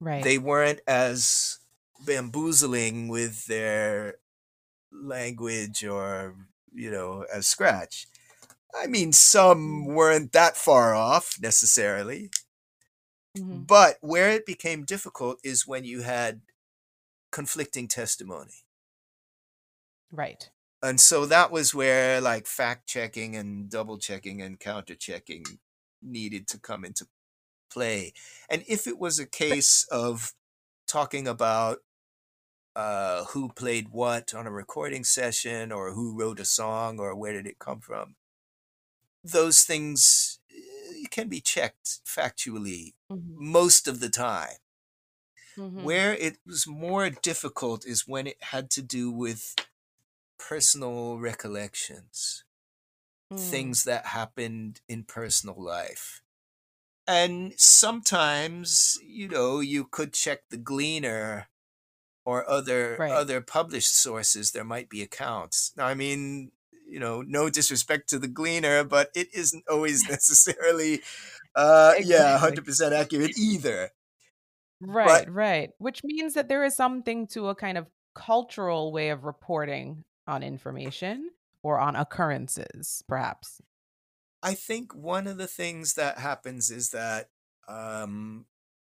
[0.00, 0.24] Right.
[0.24, 1.58] They weren't as
[2.04, 4.16] bamboozling with their
[4.92, 6.36] language or,
[6.74, 8.06] you know, as scratch.
[8.74, 9.94] I mean, some Mm.
[9.94, 12.30] weren't that far off necessarily,
[13.36, 13.66] Mhm.
[13.66, 16.42] but where it became difficult is when you had
[17.32, 18.64] conflicting testimony.
[20.10, 20.50] Right.
[20.82, 25.44] And so that was where like fact checking and double checking and counter checking
[26.02, 27.08] needed to come into
[27.70, 28.12] play.
[28.50, 30.34] And if it was a case of
[30.86, 31.80] talking about
[32.76, 37.32] uh, who played what on a recording session or who wrote a song or where
[37.32, 38.16] did it come from,
[39.22, 43.38] those things eh, can be checked factually Mhm.
[43.38, 44.56] most of the time.
[45.56, 45.94] Mhm.
[45.94, 49.54] Where it was more difficult is when it had to do with
[50.38, 52.44] personal recollections,
[53.30, 53.74] Mm.
[53.74, 56.22] things that happened in personal life.
[57.06, 61.48] And sometimes, you know, you could check the gleaner
[62.24, 63.12] or other Right.
[63.12, 65.72] other published sources, there might be accounts.
[65.76, 66.52] Now, I mean,
[66.86, 71.02] you know, no disrespect to the Gleaner, but it isn't always necessarily,
[71.54, 73.90] uh, yeah, hundred percent accurate either.
[74.80, 75.70] Right, right.
[75.78, 80.42] Which means that there is something to a kind of cultural way of reporting on
[80.42, 81.30] information
[81.62, 83.60] or on occurrences, perhaps.
[84.42, 87.30] I think one of the things that happens is that,
[87.66, 88.46] um,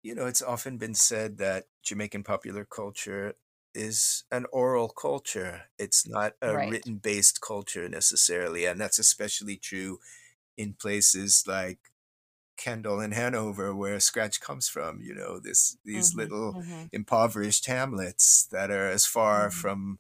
[0.04, 3.36] you know, it's often been said that Jamaican popular culture
[3.74, 5.66] is an oral culture.
[5.78, 6.60] It's not a Right.
[6.60, 8.66] written based culture necessarily.
[8.66, 10.00] And that's especially true
[10.58, 11.80] in places like
[12.58, 17.66] Kendal and Hanover, where Scratch comes from, you know, this these Mhm, little mhm, impoverished
[17.68, 19.52] hamlets that are as far Mhm.
[19.52, 20.00] from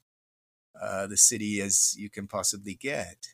[0.79, 3.29] uh, the city as you can possibly get.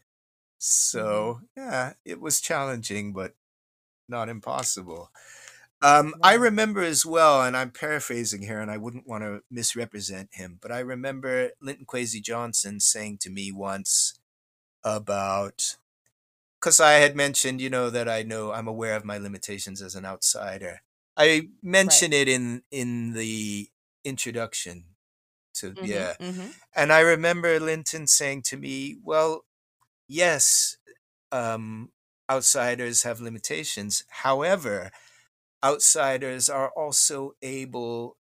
[0.93, 1.33] mhm.
[1.37, 3.35] So, yeah, it was challenging, but
[4.07, 5.11] not impossible.
[5.83, 10.29] Um, I remember as well, and I'm paraphrasing here, and I wouldn't want to misrepresent
[10.33, 14.19] him, but I remember Linton Kwesi Johnson saying to me once
[14.83, 15.77] about
[16.59, 19.95] because I had mentioned, you know, that I know I'm aware of my limitations as
[19.95, 20.81] an outsider.
[21.17, 21.49] I
[21.85, 22.03] Right.
[22.03, 23.69] mention it in in the
[24.05, 24.95] introduction
[25.55, 26.53] to Mhm, yeah, mhm.
[26.75, 29.45] and I remember Linton saying to me, "Well,
[30.07, 30.77] yes,
[31.31, 31.91] um,
[32.31, 34.03] outsiders have limitations.
[34.09, 34.91] However,
[35.63, 38.17] outsiders are also able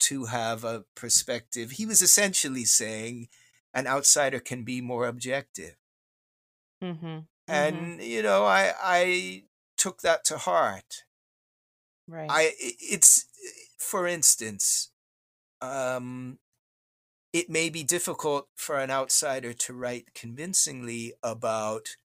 [0.00, 3.28] to have a perspective." He was essentially saying
[3.74, 5.76] an outsider can be more objective.
[6.80, 7.92] Mhm, mhm.
[7.92, 9.44] And, you know, I I
[9.76, 11.04] took that to heart.
[12.08, 12.36] Right.
[12.36, 13.26] I i it's
[13.78, 14.90] for instance,
[15.60, 16.38] um,
[17.32, 21.96] it may be difficult for an outsider to write convincingly about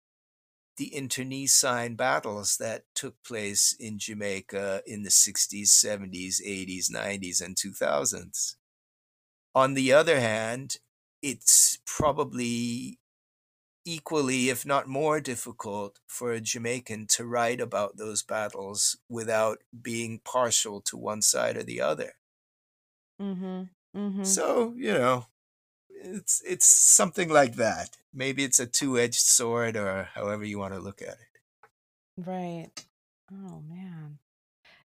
[0.76, 7.56] the internecine battles that took place in Jamaica in the 60s, 70s, 80s, 90s, and
[7.56, 8.56] 2000s.
[9.54, 10.78] On the other hand,
[11.22, 13.00] it's probably
[13.86, 20.20] equally, if not more difficult, for a Jamaican to write about those battles without being
[20.20, 22.14] partial to one side or the other.
[23.20, 23.62] Mm-hmm.
[23.96, 24.22] Mm-hmm.
[24.22, 25.26] So, you know,
[26.02, 27.90] it's it's something like that.
[28.12, 31.40] Maybe it's a two-edged sword or however you want to look at it.
[32.16, 32.70] Right.
[33.32, 34.18] Oh man.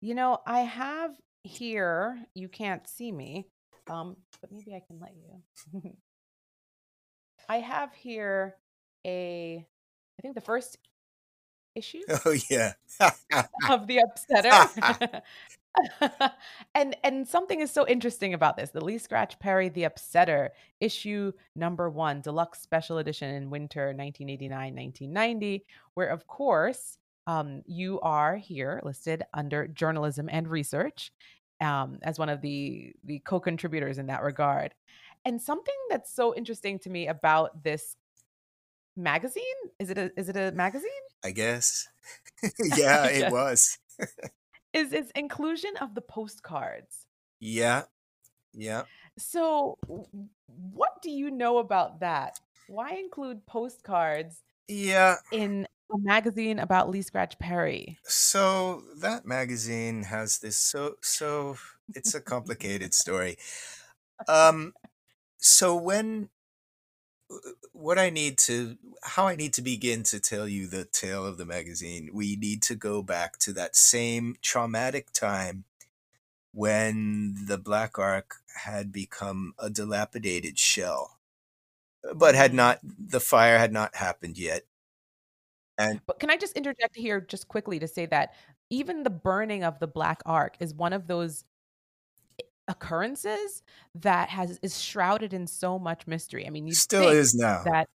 [0.02, 1.12] You know, I have
[1.44, 3.48] here, you can't see me,
[3.90, 5.92] um, but maybe I can let you.
[7.50, 8.56] I have here
[9.06, 9.66] a,
[10.18, 10.78] I think the first
[11.76, 12.74] issue Oh yeah.
[13.70, 15.22] of the Upsetter.
[16.76, 18.72] and and something is so interesting about this.
[18.72, 20.50] The Lee Scratch Perry The Upsetter
[20.80, 25.62] issue number 1 deluxe special edition in winter 1989-1990
[25.94, 26.98] where of course
[27.28, 31.12] um, you are here listed under journalism and research
[31.62, 34.74] um, as one of the the co-contributors in that regard.
[35.24, 37.96] And something that's so interesting to me about this
[38.98, 39.44] magazine
[39.80, 40.90] is it a is it a magazine?
[41.24, 41.88] I guess.
[42.76, 43.78] yeah, it was.
[44.74, 47.08] Is its inclusion of the postcards.
[47.40, 47.86] Yeah.
[48.54, 48.86] Yeah.
[49.18, 49.78] So,
[50.48, 52.40] what do you know about that?
[52.68, 55.18] Why include postcards Yeah.
[55.32, 58.00] in a magazine about Lee Scratch Perry?
[58.04, 61.58] So that magazine has this so so
[61.94, 63.38] it's a complicated story.
[64.28, 64.74] Um
[65.40, 66.30] so when
[67.74, 71.38] what I need to how I need to begin to tell you the tale of
[71.38, 75.66] the magazine, we need to go back to that same traumatic time
[76.54, 81.20] when the Black Ark had become a dilapidated shell,
[82.10, 84.64] uh, but had not the fire had not happened yet.
[85.78, 88.34] And But can I just interject here just quickly to say that
[88.70, 91.44] even the burning of the Black Ark is one of those
[92.72, 93.64] occurrences
[93.96, 96.48] that has is shrouded in so much mystery.
[96.48, 97.64] I mean, you still is now.
[97.66, 97.90] that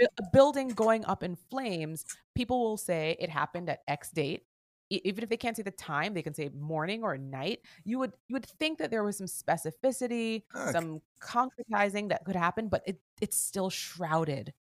[0.00, 2.04] a, building going up in flames,
[2.34, 4.44] people will say it happened at X date.
[4.90, 7.60] Even if they can't say the time, they can say morning or night.
[7.84, 10.72] You would you would think that there was some specificity, Okay.
[10.72, 14.54] some concretizing that could happen, but it it's still shrouded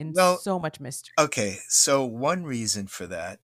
[0.00, 1.12] in Well, so much mystery.
[1.18, 3.40] Okay, so one reason for that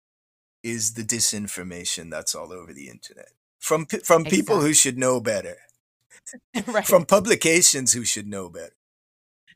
[0.63, 3.33] is the disinformation that's all over the internet
[3.65, 5.57] from from people who should know better,
[6.67, 6.85] right.
[6.85, 8.75] from publications who should know better,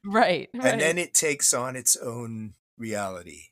[0.04, 0.50] right.
[0.54, 3.44] and then it takes on its own reality.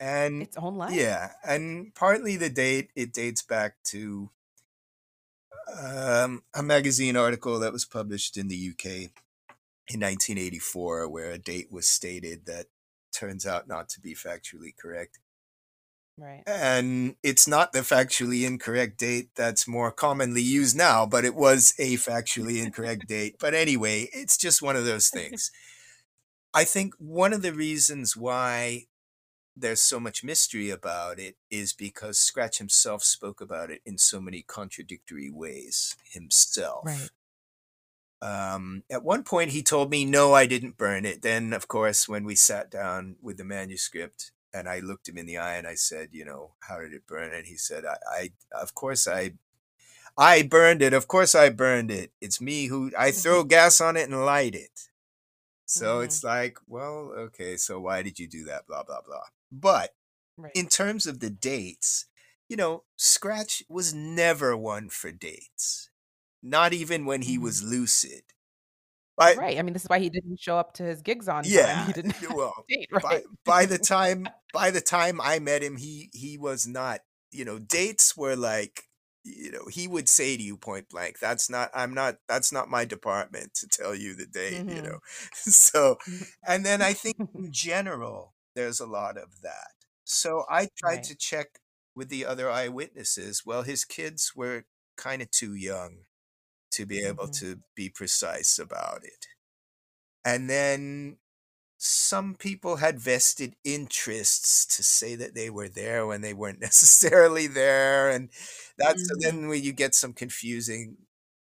[0.00, 0.94] And its own life.
[0.94, 4.30] yeah, and partly the date it dates back to
[5.80, 9.12] um, a magazine article that was published in the UK
[9.88, 12.66] in 1984, where a date was stated that
[13.12, 15.18] turns out not to be factually correct.
[16.18, 16.42] Right.
[16.46, 21.72] And it's not the factually incorrect date that's more commonly used now, but it was
[21.78, 23.36] a factually incorrect date.
[23.40, 25.50] But anyway, it's just one of those things.
[26.54, 28.86] I think one of the reasons why
[29.56, 34.20] there's so much mystery about it is because Scratch himself spoke about it in so
[34.20, 36.84] many contradictory ways himself.
[36.86, 37.10] Right.
[38.22, 41.22] Um, at one point, he told me, No, I didn't burn it.
[41.22, 45.26] Then, of course, when we sat down with the manuscript and I looked him in
[45.26, 47.32] the eye and I said, You know, how did it burn?
[47.32, 48.30] And he said, I, I
[48.60, 49.34] of course, I.
[50.18, 50.92] I burned it.
[50.92, 52.12] Of course, I burned it.
[52.20, 54.88] It's me who I throw gas on it and light it.
[55.66, 56.04] So Mhm.
[56.04, 58.66] it's like, well, okay, so why did you do that?
[58.66, 59.26] Blah, blah, blah.
[59.52, 59.94] But
[60.36, 60.52] Right.
[60.54, 62.06] in terms of the dates,
[62.48, 65.90] you know, Scratch was never one for dates,
[66.42, 67.42] not even when he Mhm.
[67.42, 68.24] was lucid.
[69.20, 69.58] By, right.
[69.58, 71.80] I mean, this is why he didn't show up to his gigs on time.
[71.80, 73.22] yeah, He didn't well, date, by, right?
[73.44, 77.00] by the time by the time I met him, he he was not,
[77.30, 78.84] you know, dates were like,
[79.24, 82.68] you know, he would say to you point blank, "That's not, I'm not, that's not
[82.68, 84.82] my department to tell you the date," you Mhm.
[84.82, 84.98] know.
[85.34, 85.96] So,
[86.46, 89.70] and then I think in general, there's a lot of that.
[90.04, 91.04] So I tried Right.
[91.04, 91.60] to check
[91.94, 93.42] with the other eyewitnesses.
[93.46, 94.64] Well, his kids were
[94.96, 96.04] kind of too young
[96.80, 97.40] to be able Mhm.
[97.40, 99.26] to be precise about it.
[100.24, 101.18] And then
[101.78, 107.46] some people had vested interests to say that they were there when they weren't necessarily
[107.48, 108.10] there.
[108.10, 108.30] And
[108.78, 109.20] that's Mhm.
[109.20, 110.98] then when you get some confusing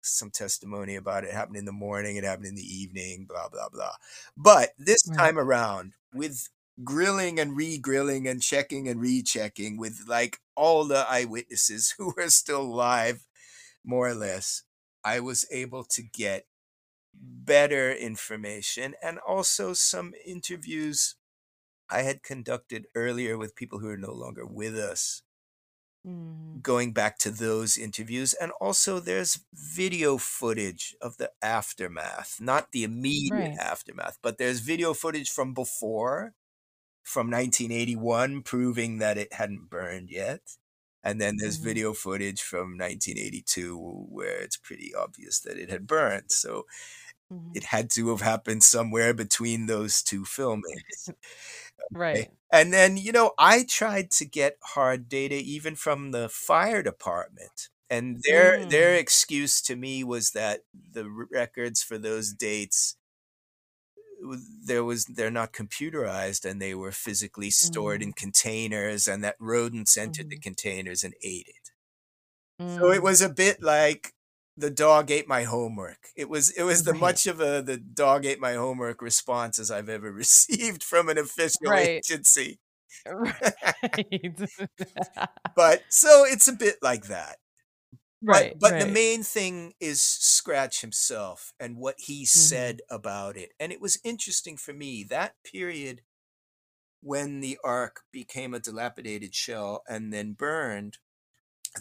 [0.03, 3.69] some testimony about it happened in the morning, it happened in the evening, blah, blah,
[3.71, 3.93] blah.
[4.37, 5.19] But this Right.
[5.19, 6.49] time around, with
[6.85, 12.63] grilling and re-grilling and checking and rechecking with like all the eyewitnesses who were still
[12.63, 13.27] alive,
[13.85, 14.63] more or less,
[15.05, 16.47] I was able to get
[17.15, 21.17] better information and also some interviews
[21.91, 25.23] I had conducted earlier with people who are no longer with us
[26.05, 26.63] Mhm.
[26.63, 32.85] going back to those interviews and also there's video footage of the aftermath not the
[32.85, 33.61] immediate Right.
[33.61, 36.35] aftermath but there's video footage from before
[37.05, 40.57] from 1981 proving that it hadn't burned yet
[41.05, 41.71] and then there's Mhm.
[41.71, 43.79] video footage from 1982
[44.11, 46.65] where it's pretty obvious that it had burned so
[47.31, 47.59] Mhm.
[47.59, 51.11] it had to have happened somewhere between those two filmings
[51.91, 52.33] Right.
[52.53, 57.69] and then, you know, I tried to get hard data even from the fire department.
[57.91, 58.99] And their their Mm.
[58.99, 62.97] excuse to me was that the records for those dates
[64.65, 68.15] there was they're not computerized and they were physically stored in Mhm.
[68.15, 70.43] containers and that rodents entered the Mhm.
[70.43, 71.71] containers and ate it.
[72.67, 73.03] So it Mm.
[73.03, 74.15] was a bit like
[74.57, 76.09] the dog ate my homework.
[76.17, 77.01] It was it was the Right.
[77.01, 81.19] much of a the dog ate my homework response as I've ever received from an
[81.19, 82.05] official Right.
[82.09, 82.61] agency.
[83.07, 83.55] Right.
[85.55, 87.39] But so it's a bit like that.
[88.23, 88.57] Right.
[88.59, 92.63] But but the main thing is Scratch himself and what he Mhm.
[92.65, 93.53] said about it.
[93.61, 96.03] And it was interesting for me that period
[97.01, 100.99] when the ark became a dilapidated shell and then burned,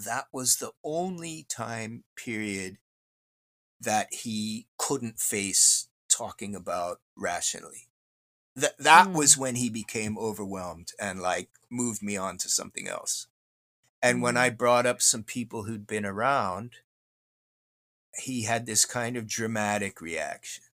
[0.05, 2.79] that was the only time period
[3.79, 7.89] that he couldn't face talking about rationally.
[8.55, 9.37] That that was Mm.
[9.37, 13.27] when he became overwhelmed and like moved me on to something else.
[14.07, 14.57] And when I Mhm.
[14.57, 16.77] brought up some people who'd been around,
[18.17, 20.65] he had this kind of dramatic reaction.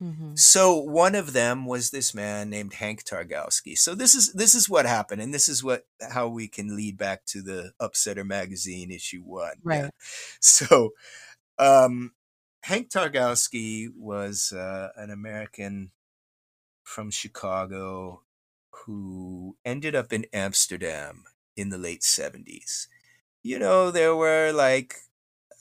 [0.00, 0.36] Mhm.
[0.36, 3.76] So one of them was this man named Hank Targowski.
[3.76, 6.96] So this is this is what happened, and this is what how we can lead
[6.96, 9.62] back to the Upsetter magazine issue one.
[9.68, 9.82] Yeah.
[9.82, 9.90] Right.
[10.40, 10.90] So
[11.58, 12.14] um,
[12.64, 15.92] Hank Targowski was uh, an American
[16.84, 18.24] from Chicago
[18.72, 21.24] who ended up in Amsterdam
[21.60, 22.88] in the late seventies.
[23.42, 24.96] You know, there were like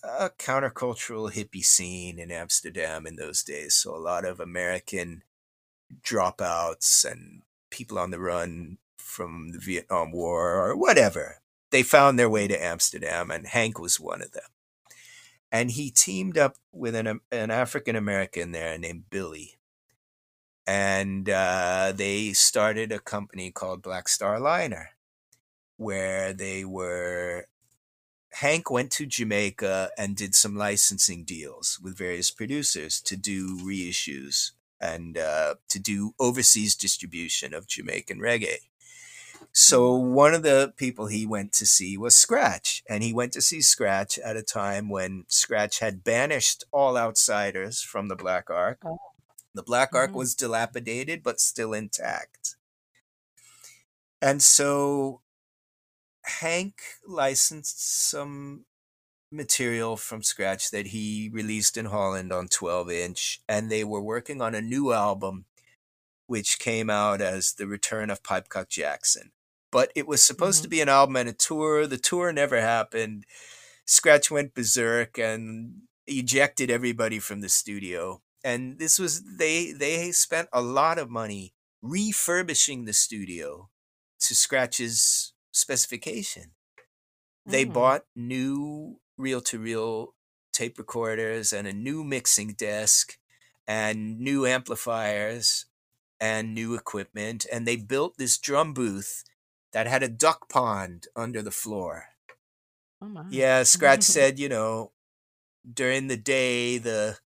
[0.03, 3.75] a countercultural hippie scene in Amsterdam in those days.
[3.75, 5.23] So a lot of American
[6.01, 11.41] dropouts and people on the run from the Vietnam War or whatever.
[11.71, 14.49] They found their way to Amsterdam, and Hank was one of them.
[15.51, 19.57] And he teamed up with an, an African American there named Billy.
[20.65, 24.89] And uh, they started a company called Black Star Liner,
[25.79, 27.45] where they were
[28.33, 34.51] Hank went to Jamaica and did some licensing deals with various producers to do reissues
[34.79, 38.69] and uh, to do overseas distribution of Jamaican reggae.
[39.51, 43.41] So one of the people he went to see was Scratch, and he went to
[43.41, 48.79] see Scratch at a time when Scratch had banished all outsiders from the Black Ark.
[48.85, 48.99] Oh.
[49.55, 50.15] The Black Ark Mhm.
[50.15, 52.57] was dilapidated but still intact.
[54.21, 55.21] And so
[56.29, 58.65] Hank licensed some
[59.31, 64.41] material from scratch that he released in Holland on 12 inch, and they were working
[64.41, 65.45] on a new album
[66.27, 69.31] which came out as The Return of Pipecock Jackxon.
[69.71, 70.63] But it was supposed Mm-hmm.
[70.63, 71.85] to be an album and a tour.
[71.87, 73.25] The tour never happened.
[73.85, 78.21] Scratch went berserk and ejected everybody from the studio.
[78.43, 83.69] And this was they they spent a lot of money refurbishing the studio
[84.21, 86.53] to Scratch's specification.
[87.45, 87.73] They Mm.
[87.73, 90.15] bought new reel to reel
[90.53, 93.19] tape recorders and a new mixing desk
[93.67, 95.65] and new amplifiers
[96.19, 97.45] and new equipment.
[97.51, 99.23] And they built this drum booth
[99.73, 102.09] that had a duck pond under the floor.
[103.01, 103.25] Oh my.
[103.29, 104.93] Yeah, Scratch said, you know,
[105.71, 107.19] during the day the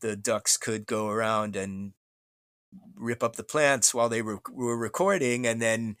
[0.00, 1.94] the ducks could go around and
[2.94, 5.96] rip up the plants while they were, were recording and then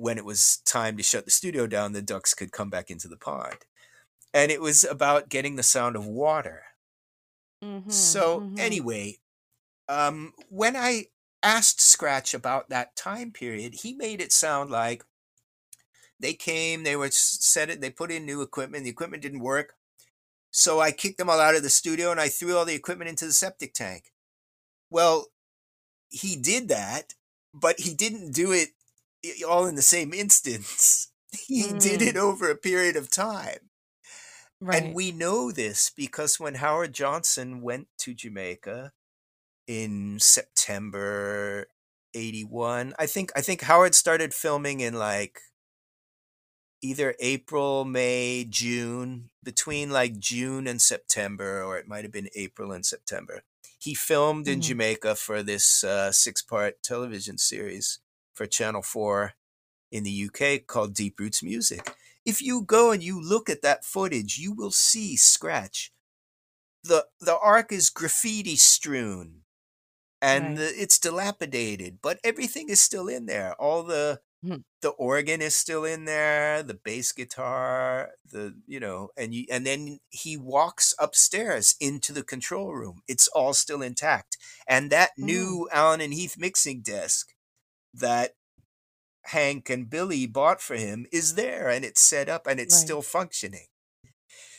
[0.00, 3.08] when it was time to shut the studio down the ducks could come back into
[3.08, 3.58] the pond.
[4.34, 6.64] And it was about getting the sound of water.
[7.62, 8.56] Mhm, So mhm.
[8.56, 9.18] anyway,
[9.88, 11.06] um, when I
[11.42, 15.04] asked Scratch about that time period, he made it sound like
[16.20, 19.74] they came, they were set it, they put in new equipment, the equipment didn't work.
[20.52, 23.10] So I kicked them all out of the studio and I threw all the equipment
[23.10, 24.12] into the septic tank.
[24.90, 25.28] Well,
[26.10, 27.14] he did that,
[27.54, 28.70] but he didn't do it
[29.46, 31.10] all in the same instance.
[31.46, 33.68] He did it over a period of time.
[34.62, 34.82] right.
[34.82, 38.92] And we know this because when Howard Johnson went to Jamaica
[39.66, 41.66] in September
[42.14, 45.38] 81, I think I think Howard started filming in like
[46.82, 52.72] either April, May, June, between like June and September or it might have been April
[52.72, 53.42] and September.
[53.78, 54.62] He filmed in Mhm.
[54.62, 57.98] Jamaica for this uh, six-part television series
[58.38, 59.34] for Channel 4
[59.92, 61.94] in the UK called Deep Roots Music.
[62.26, 65.92] If you go and you look at that footage, you will see Scratch.
[66.84, 69.44] The the ark is graffiti strewn
[70.22, 70.58] and Right.
[70.58, 73.54] the, it's dilapidated, but everything is still in there.
[73.60, 74.62] All the Mhm.
[74.82, 79.66] the organ is still in there, the bass guitar, the you know, and you and
[79.66, 83.02] then he walks upstairs into the control room.
[83.08, 84.38] It's all still intact.
[84.68, 85.58] And that Mm.
[85.58, 87.34] new Allen and Heath mixing desk
[87.94, 88.36] that
[89.26, 92.76] Hank and Billy bought for him is there and it's set up and it's Right.
[92.76, 93.68] still functioning.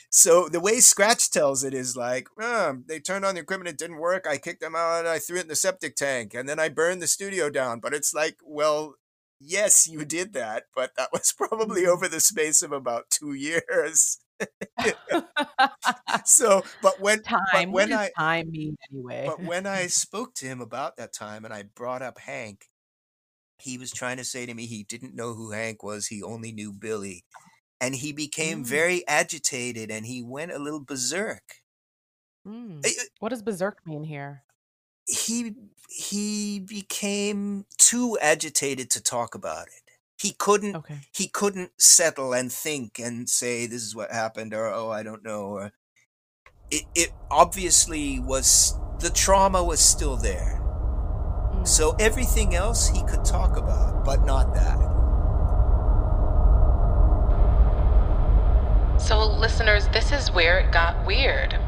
[0.09, 3.77] So the way Scratch tells it is like, "Um, they turned on the equipment, it
[3.77, 4.25] didn't work.
[4.27, 7.01] I kicked them out, I threw it in the septic tank, and then I burned
[7.01, 7.79] the studio down.
[7.79, 8.95] But it's like, well,
[9.39, 11.87] yes, you did that, but that was probably Mhm.
[11.87, 14.19] over the space of about two years.
[16.25, 17.43] So, but when time.
[17.51, 19.25] but what when does I time mean anyway?
[19.25, 22.69] but when I spoke to him about that time and I brought up Hank,
[23.61, 26.51] he was trying to say to me he didn't know who Hank was, he only
[26.51, 27.25] knew Billy.
[27.81, 28.65] And he became Mm.
[28.65, 31.61] very agitated and he went a little berserk.
[32.45, 32.81] Mm.
[32.85, 34.43] I- What does berserk mean here?
[35.07, 35.55] He
[35.89, 39.81] he became too agitated to talk about it.
[40.19, 40.99] He couldn't Okay.
[41.13, 45.23] he couldn't settle and think and say this is what happened or oh I don't
[45.23, 45.73] know or
[46.71, 50.58] it, it obviously was the trauma was still there.
[51.69, 54.79] So everything else he could talk about, but not that.
[58.99, 61.59] So, listeners, this is where it got weird.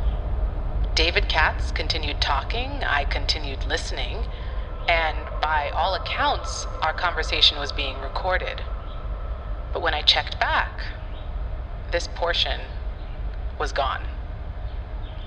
[0.96, 4.26] David Katz continued talking, I continued listening,
[4.90, 8.64] and by all accounts, our conversation was being recorded.
[9.72, 10.82] But when I checked back,
[11.92, 12.60] this portion
[13.60, 14.02] was gone.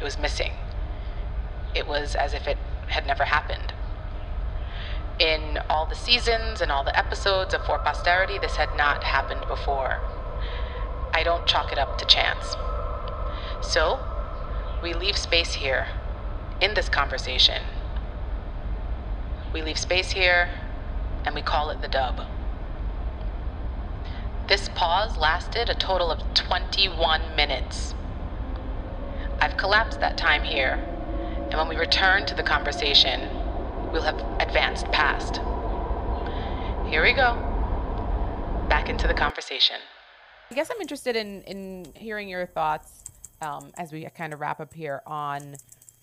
[0.01, 0.51] It was missing.
[1.77, 2.59] It was as if it
[2.89, 3.74] had never happened.
[5.19, 9.47] In all the seasons and all the episodes of For Posterity, this had not happened
[9.47, 9.99] before.
[11.13, 12.57] I don't chalk it up to chance.
[13.63, 14.01] So,
[14.83, 15.87] we leave space here
[16.61, 17.63] in this conversation.
[19.53, 20.49] We leave space here
[21.25, 22.23] and we call it the dub.
[24.49, 27.95] This pause lasted a total of 21 minutes.
[29.41, 30.81] I've collapsed that time here,
[31.51, 33.21] and when we return to the conversation,
[33.95, 35.37] we'll have advanced past.
[36.91, 37.35] Here we go.
[38.69, 39.77] Back into the conversation.
[40.51, 43.05] I guess I'm interested in in hearing your thoughts
[43.41, 45.55] um, as we kind of wrap up here on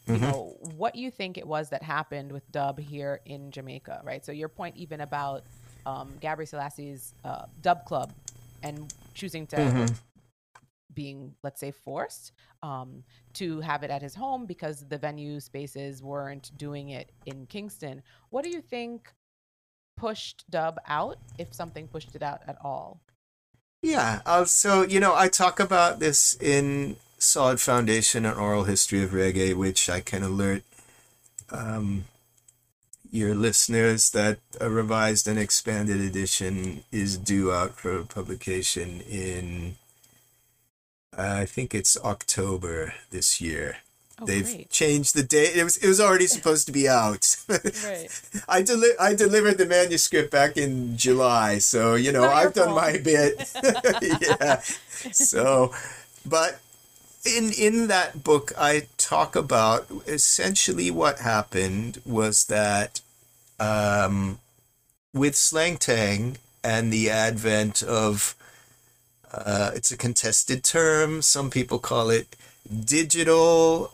[0.07, 4.26] you know what you think it was that happened with Dub here in Jamaica, right?
[4.26, 5.43] So your point even about
[5.85, 8.13] um, Gabre Selassie's uh, Dub Club
[8.63, 9.88] and choosing to
[10.93, 12.31] being let's say forced
[12.63, 13.03] um,
[13.34, 18.01] to have it at his home because the venue spaces weren't doing it in Kingston.
[18.30, 19.11] What do you think
[19.97, 23.01] pushed Dub out, if something pushed it out at all?
[23.81, 24.22] Yeah.
[24.26, 29.11] Uh, so, you know, I talk about this in Solid Foundation, an oral history of
[29.11, 30.63] reggae, which I can alert
[31.51, 32.05] um,
[33.11, 39.76] your listeners that a revised and expanded edition is due out for publication in,
[41.17, 43.77] I think it's October this year.
[44.19, 44.69] Oh, They've great.
[44.69, 45.55] changed the date.
[45.55, 47.35] It was it was already supposed to be out.
[47.49, 48.07] Right.
[48.47, 52.97] I deli- I delivered the manuscript back in July, so you know I've done my
[52.97, 53.51] bit.
[54.21, 54.61] yeah.
[55.11, 55.73] So,
[56.25, 56.59] but
[57.25, 63.01] in in that book, I talk about essentially what happened was that
[63.59, 64.39] um,
[65.13, 68.35] with sleng teng and the advent of
[69.33, 71.22] uh, it's a contested term.
[71.22, 72.35] Some people call it
[72.85, 73.93] digital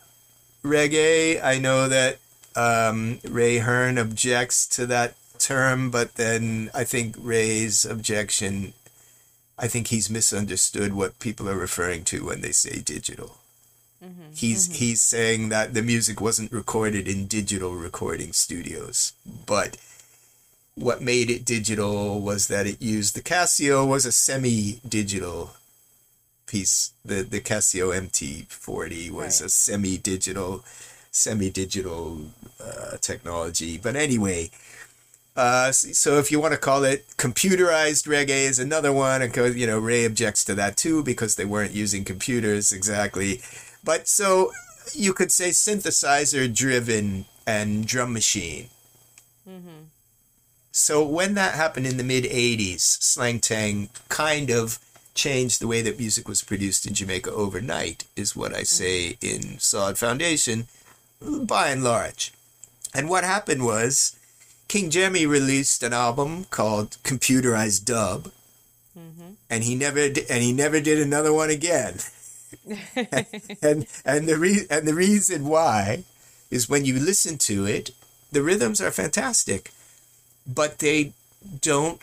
[0.62, 1.42] reggae.
[1.42, 2.18] I know that
[2.56, 8.72] um, Ray Hearn objects to that term, but then I think Ray's objection,
[9.58, 13.36] I think he's misunderstood what people are referring to when they say digital.
[14.32, 19.12] He's he's saying that the music wasn't recorded in digital recording studios,
[19.46, 19.76] but
[20.76, 25.50] what made it digital was that it used the Casio was a semi-digital
[26.48, 26.92] piece.
[27.04, 29.46] The the Casio MT40 was Right.
[29.46, 30.64] a semi-digital
[31.10, 32.20] semi-digital
[32.62, 33.78] uh, technology.
[33.78, 34.50] But anyway,
[35.36, 39.66] uh, so if you want to call it computerized reggae is another one, and you
[39.66, 43.40] know Ray objects to that too because they weren't using computers exactly.
[43.84, 44.52] But so
[44.94, 48.68] you could say synthesizer driven and drum machine.
[50.70, 54.78] So when that happened in the mid 80s, Sleng Teng kind of
[55.18, 59.52] changed the way that music was produced in Jamaica overnight, is what I say mm-hmm.
[59.52, 60.68] in Solid Foundation,
[61.20, 62.32] by and large.
[62.94, 64.16] And what happened was
[64.68, 68.30] King Jammy released an album called Computerized Dub,
[68.96, 69.32] mm-hmm.
[69.50, 71.98] and he never di- and he never did another one again.
[73.60, 76.04] and and the re- and the reason why
[76.50, 77.90] is when you listen to it,
[78.30, 79.72] the rhythms are fantastic,
[80.46, 81.12] but they
[81.60, 82.00] don't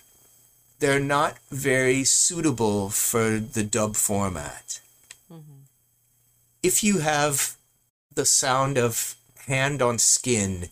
[0.80, 4.80] they're not very suitable for the dub format.
[5.32, 5.64] Mm-hmm.
[6.64, 7.56] If you have
[8.14, 9.16] the sound of
[9.48, 10.70] hand on skin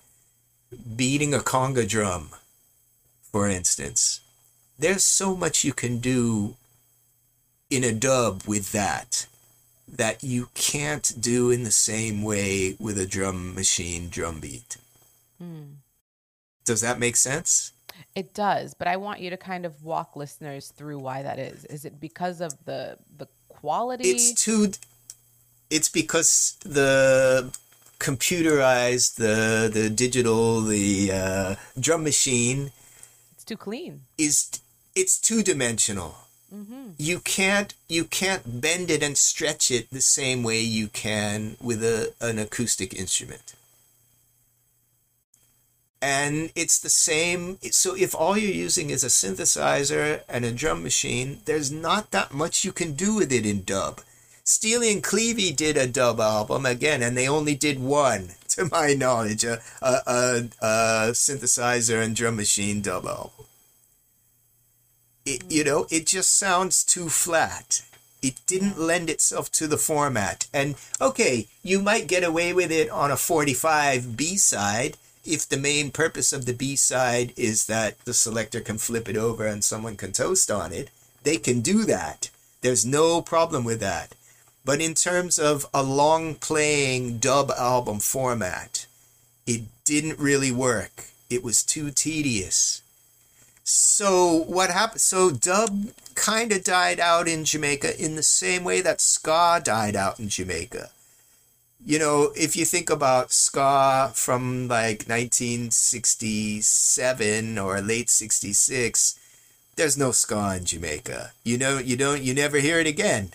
[0.95, 2.29] beating a conga drum,
[3.21, 4.21] for instance,
[4.77, 6.55] there's so much you can do
[7.69, 9.27] in a dub with that
[9.87, 14.77] that you can't do in the same way with a drum machine drum beat.
[15.37, 15.81] Hmm.
[16.65, 17.72] Does that make sense?
[18.15, 21.65] It does, but I want you to kind of walk listeners through why that is.
[21.65, 24.09] Is it because of the the quality?
[24.09, 24.71] It's too.
[25.69, 27.51] It's because the
[27.99, 32.71] computerized, the the digital, the uh, drum machine
[33.33, 34.01] It's too clean.
[34.17, 34.51] is
[34.95, 36.17] it's two dimensional.
[36.99, 41.83] You can't you can't bend it and stretch it the same way you can with
[41.83, 43.55] a an acoustic instrument.
[46.03, 47.59] And it's the same.
[47.71, 52.33] So if all you're using is a synthesizer and a drum machine, there's not that
[52.33, 54.01] much you can do with it in dub.
[54.43, 58.93] Steely and Clevey did a dub album again, and they only did one, to my
[58.93, 63.45] knowledge, a, a, a, a synthesizer and drum machine dub album.
[65.25, 67.81] It, you know, it just sounds too flat.
[68.21, 70.47] It didn't lend itself to the format.
[70.53, 75.57] And okay, you might get away with it on a 45 B side if the
[75.57, 79.63] main purpose of the B side is that the selector can flip it over and
[79.63, 80.89] someone can toast on it.
[81.23, 82.29] They can do that.
[82.61, 84.15] There's no problem with that.
[84.65, 88.85] But in terms of a long playing dub album format,
[89.45, 91.05] it didn't really work.
[91.29, 92.81] It was too tedious.
[93.63, 95.01] So what happened?
[95.01, 99.95] So dub kind of died out in Jamaica in the same way that ska died
[99.95, 100.89] out in Jamaica.
[101.85, 109.19] You know, if you think about ska from like 1967 or late 66,
[109.75, 111.31] there's no ska in Jamaica.
[111.43, 113.33] You know, you don't, you never hear it again.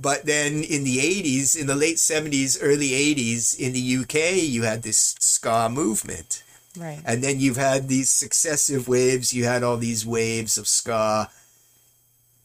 [0.00, 4.62] But then in the 80s, in the late 70s, early 80s, in the UK, you
[4.62, 6.44] had this ska movement.
[6.76, 7.00] Right.
[7.04, 9.32] And then you've had these successive waves.
[9.32, 11.30] You had all these waves of ska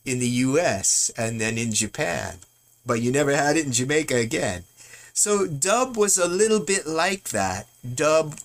[0.06, 2.38] in the US and then in Japan.
[2.86, 4.66] But you never had it in Jamaica again.
[5.14, 7.68] So dub was a little bit like that.
[7.96, 8.40] Dub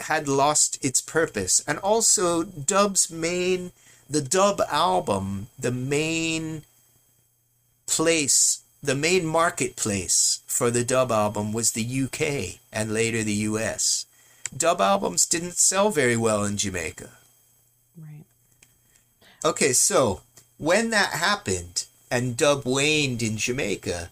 [0.00, 1.62] had lost its purpose.
[1.66, 3.72] And also, dub's main,
[4.08, 6.62] the dub album, the main
[7.86, 14.06] place, the main marketplace for the dub album was the UK and later the US
[14.56, 17.10] dub albums didn't sell very well in Jamaica.
[17.96, 18.24] Right.
[19.44, 20.22] Okay, so
[20.56, 24.10] when that happened and dub waned in Jamaica,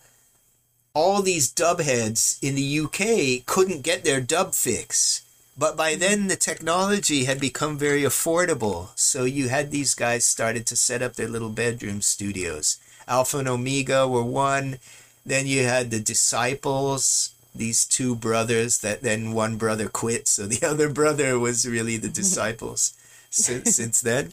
[0.97, 5.21] all these dub heads in the UK couldn't get their dub fix.
[5.59, 6.01] But by mm-hmm.
[6.01, 8.89] then the technology had become very affordable.
[8.97, 12.79] So you had these guys started to set up their little bedroom studios.
[13.07, 14.79] Alpha and Omega were one.
[15.27, 20.27] Then you had the Disciples, these two brothers that then one brother quit.
[20.27, 22.95] So the other brother was really the Disciples
[23.29, 24.33] since, since then.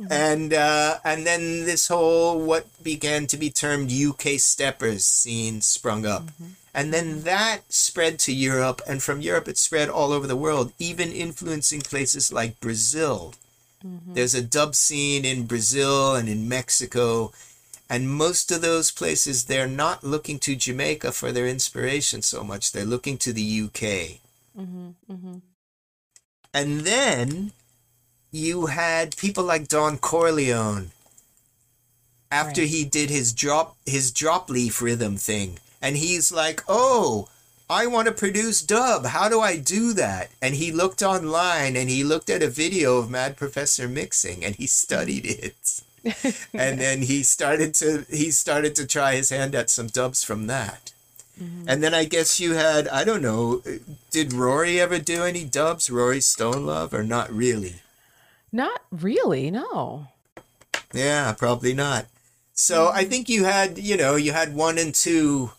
[0.00, 0.12] Mm-hmm.
[0.12, 6.04] And uh, and then this whole what began to be termed UK steppers scene sprung
[6.04, 6.24] up.
[6.24, 6.44] Mm-hmm.
[6.74, 7.20] And then mm-hmm.
[7.22, 11.80] that spread to Europe, and from Europe it spread all over the world, even influencing
[11.82, 13.34] places like Brazil.
[14.14, 17.32] There's a dub scene in Brazil and in Mexico,
[17.90, 22.72] and most of those places they're not looking to Jamaica for their inspiration so much.
[22.72, 24.20] They're looking to the UK.
[26.54, 27.52] And then
[28.34, 30.88] you had people like Don Corleon
[32.32, 32.70] after Right.
[32.70, 35.58] he did his drop his drop leaf rhythm thing.
[35.80, 37.28] And he's like oh
[37.70, 39.06] i want to produce dub.
[39.06, 40.30] How do i do that?
[40.42, 44.56] And he looked online and he looked at a video of mad professor mixing and
[44.56, 45.80] he studied it.
[46.52, 50.48] And then he started to he started to try his hand at some dubs from
[50.48, 50.92] that.
[51.40, 51.68] Mm-hmm.
[51.68, 53.62] And then i guess you had i don't know
[54.10, 55.88] did rory ever do any dubs?
[55.88, 57.76] Rory stone love or not really
[58.54, 60.06] Not really, no.
[60.92, 62.06] Yeah, probably not.
[62.52, 63.08] So I mm.
[63.08, 65.50] think you had, you know, you had one and two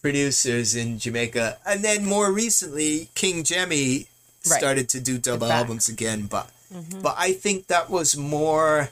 [0.00, 4.08] producers in Jamaica, and then more recently, King Jammy
[4.50, 4.58] Right.
[4.58, 6.26] started to do dub albums again.
[6.26, 7.00] But mm-hmm.
[7.00, 8.90] but I think that was more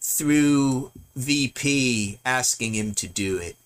[0.00, 3.56] through VP asking him to do it.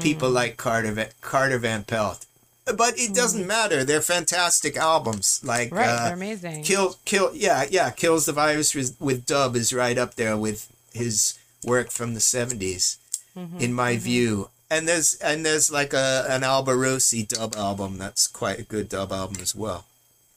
[0.00, 0.34] People mm.
[0.34, 2.24] like Carter Carter Van Pelt.
[2.66, 3.84] But it doesn't matter.
[3.84, 5.40] They're fantastic albums.
[5.44, 6.64] Like Right, uh, they're amazing.
[6.64, 7.90] Kill, kill, yeah, yeah.
[7.90, 12.20] Kills the virus with, with Dub is right up there with his work from the
[12.20, 12.96] 70s
[13.36, 14.48] Mm-hmm, in my view.
[14.70, 19.12] And there's and there's like a an Alborosie dub album that's quite a good dub
[19.12, 19.84] album as well.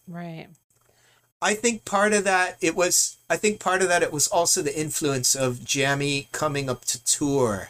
[0.07, 0.47] Right.
[1.41, 4.61] I think part of that it was I think part of that it was also
[4.61, 7.69] the influence of Jammy coming up to tour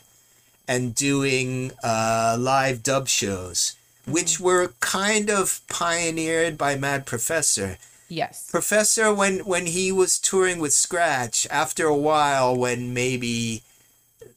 [0.68, 3.76] and doing uh, live dub shows,
[4.12, 7.78] which were kind of pioneered by Mad Professor.
[8.08, 8.50] Yes.
[8.50, 13.62] Professor, when when he was touring with Scratch, after a while, when maybe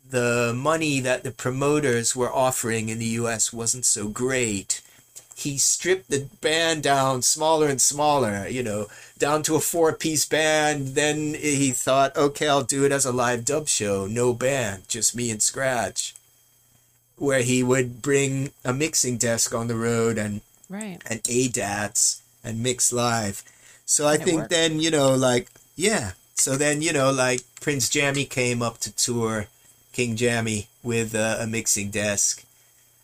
[0.09, 3.51] the money that the promoters were offering in the U.S.
[3.53, 4.83] wasn't so great,
[5.35, 8.47] he stripped the band down smaller and smaller.
[8.47, 8.89] You know,
[9.19, 10.89] down to a four-piece band.
[10.89, 15.17] Then he thought, okay, I'll do it as a live dub show, no band, just
[15.17, 16.15] me and Scratch,
[17.17, 20.99] where he would bring a mixing desk on the road and Right.
[21.07, 23.43] and ADATs and mix live.
[23.85, 26.13] So I And think then, you know, like, yeah.
[26.35, 29.47] So then, you know, like Prince Jammy came up to tour
[29.93, 32.45] King Jammy with uh, a mixing desk.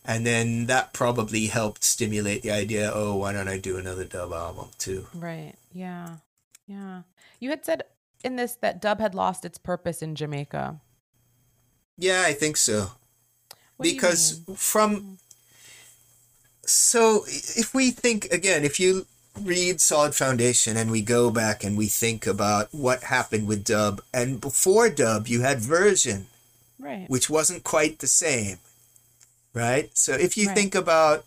[0.04, 4.32] And then that probably helped stimulate the idea, oh, why don't I do another dub
[4.32, 5.06] album too?
[5.14, 5.52] Right.
[5.72, 6.16] Yeah.
[6.66, 7.02] Yeah.
[7.38, 7.82] You had said
[8.24, 10.80] in this that dub had lost its purpose in Jamaica.
[11.98, 12.92] Yeah, I think so.
[13.78, 15.18] What because from
[16.66, 19.06] so if we think again if you
[19.40, 24.02] read solid foundation and we go back and we think about what happened with dub
[24.12, 26.26] and before dub you had version
[26.80, 27.08] Right.
[27.08, 28.58] which wasn't quite the same
[29.54, 30.56] right so if you Right.
[30.56, 31.24] think about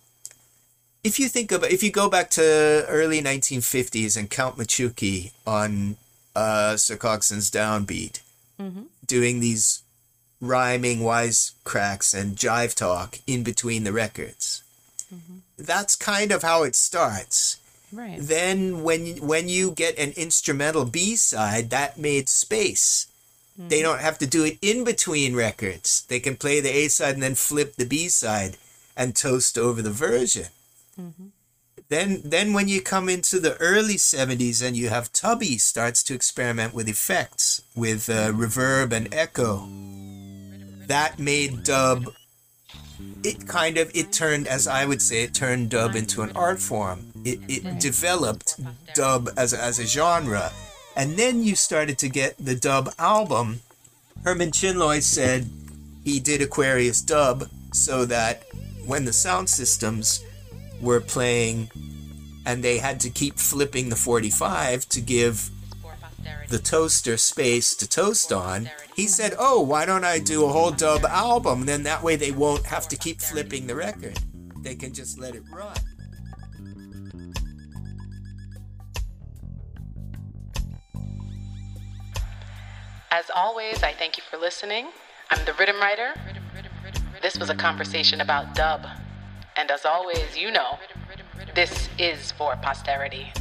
[1.04, 5.98] if you think about if you go back to early 1950s and count machuki on
[6.36, 8.20] uh sir coxsone's downbeat
[8.60, 8.84] Mm-hmm.
[9.08, 9.82] doing these
[10.42, 14.64] rhyming wisecracks and jive talk in between the records.
[15.14, 15.38] Mm-hmm.
[15.58, 17.58] That's kind of how it starts.
[17.94, 18.18] Right.
[18.20, 23.08] Then when when you get an instrumental B side, that made space.
[23.58, 23.84] They mm-hmm.
[23.84, 26.04] don't have to do it in between records.
[26.08, 28.58] They can play the A side and then flip the B side
[28.96, 30.48] and toast over the version.
[31.00, 31.28] Mm-hmm.
[31.90, 36.14] Then then when you come into the early 70s and you have Tubby starts to
[36.14, 39.68] experiment with effects with uh, reverb and echo.
[40.88, 42.14] That made dub
[43.24, 46.60] it kind of it turned as I would say it turned dub into an art
[46.60, 47.12] form.
[47.24, 48.60] It it developed
[48.94, 50.52] dub as a, as a genre.
[50.96, 53.62] And then you started to get the dub album.
[54.24, 55.50] Herman Chin Loy said
[56.04, 58.44] he did Aquarius dub so that
[58.86, 60.24] when the sound systems
[60.82, 61.70] were playing
[62.46, 65.50] and they had to keep flipping the 45 to give
[66.50, 70.72] the toaster space to toast on, he said, Oh, why don't I do a whole
[70.72, 71.66] dub album?
[71.66, 74.18] Then that way they won't have to keep flipping the record.
[74.62, 75.76] They can just let it run.
[83.12, 84.88] As always, I thank you for listening.
[85.30, 86.14] I'm the Riddim Writer.
[87.22, 88.88] This was a conversation about dub.
[89.58, 90.80] And as always, you know,
[91.54, 93.32] this is for posterity.